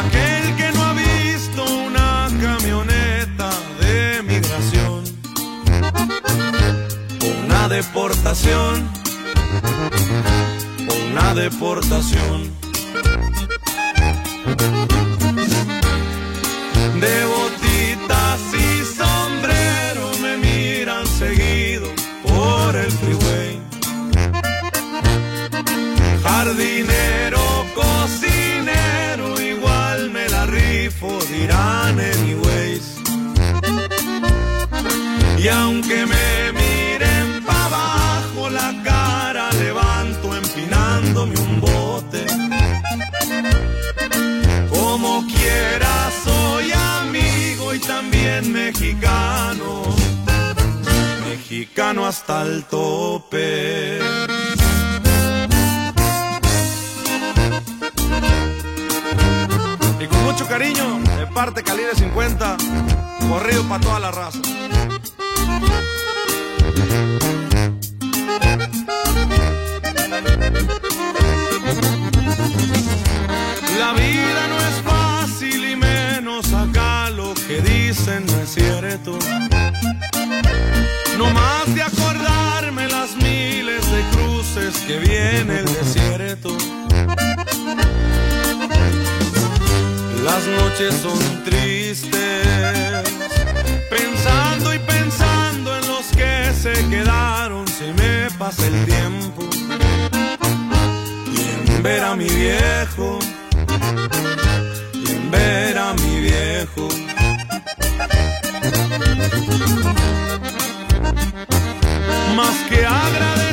Aquel 0.00 0.56
que 0.56 0.72
no 0.72 0.82
ha 0.82 0.92
visto 0.94 1.64
una 1.64 2.28
camioneta 2.40 3.50
de 3.80 4.22
migración 4.22 5.04
una 7.46 7.68
deportación 7.68 8.88
una 11.14 11.32
deportación. 11.32 12.63
Mexicano. 48.74 49.82
Mexicano 51.28 52.06
hasta 52.06 52.42
el 52.42 52.64
tope. 52.64 53.98
Y 60.00 60.06
con 60.06 60.24
mucho 60.24 60.46
cariño, 60.46 60.98
de 61.18 61.26
parte 61.28 61.62
Calibre 61.62 61.94
50, 61.94 62.56
corrido 63.28 63.62
para 63.68 63.80
toda 63.80 64.00
la 64.00 64.10
raza. 64.10 64.40
Viene 85.14 85.60
el 85.60 85.66
desierto. 85.66 86.48
Las 90.24 90.46
noches 90.46 90.94
son 91.02 91.44
tristes, 91.44 92.46
pensando 93.90 94.74
y 94.74 94.78
pensando 94.80 95.76
en 95.78 95.86
los 95.86 96.06
que 96.18 96.52
se 96.62 96.72
quedaron, 96.88 97.66
se 97.68 97.92
me 97.92 98.28
pasa 98.38 98.66
el 98.66 98.84
tiempo. 98.86 99.42
Y 101.36 101.70
en 101.70 101.82
ver 101.82 102.02
a 102.02 102.16
mi 102.16 102.28
viejo, 102.28 103.18
y 104.94 105.12
en 105.12 105.30
ver 105.30 105.78
a 105.78 105.92
mi 105.94 106.20
viejo. 106.20 106.88
Más 112.34 112.56
que 112.68 112.84
agradecido 112.84 113.43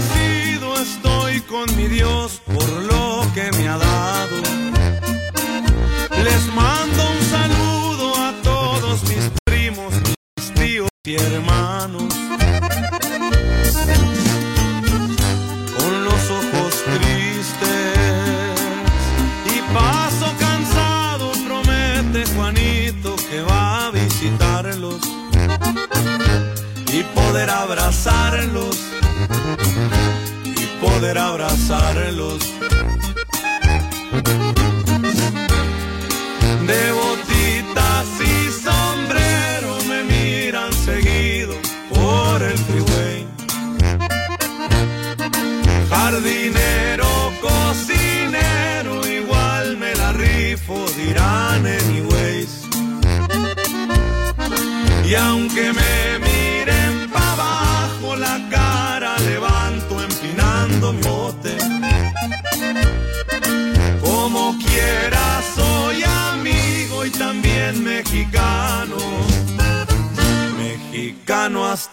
con 1.52 1.76
mi 1.76 1.88
Dios 1.88 2.42
por 2.46 2.70
lo 2.70 3.28
que 3.36 3.52
me 3.58 3.68
ha 3.68 3.78
dado. 3.78 4.38
Les 6.24 6.56
mando 6.56 6.81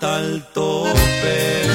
hasta 0.08 0.20
el 0.20 0.42
tope. 0.54 1.68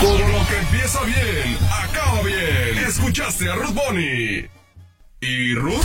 Todo 0.00 0.18
lo 0.18 0.46
que 0.46 0.56
empieza 0.58 1.00
bien, 1.04 1.58
acaba 1.70 2.22
bien. 2.22 2.84
Escuchaste 2.86 3.50
a 3.50 3.54
Ruth 3.56 3.74
Bonnie. 3.74 4.48
¿Y 5.20 5.54
Ruth? 5.54 5.84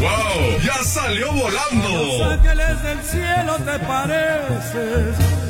¡Wow! 0.00 0.60
¡Ya 0.64 0.82
salió 0.84 1.26
Los 1.26 1.42
volando! 1.42 2.24
ángeles 2.30 2.82
del 2.82 3.02
cielo 3.02 3.56
te 3.58 3.78
pareces 3.80 5.47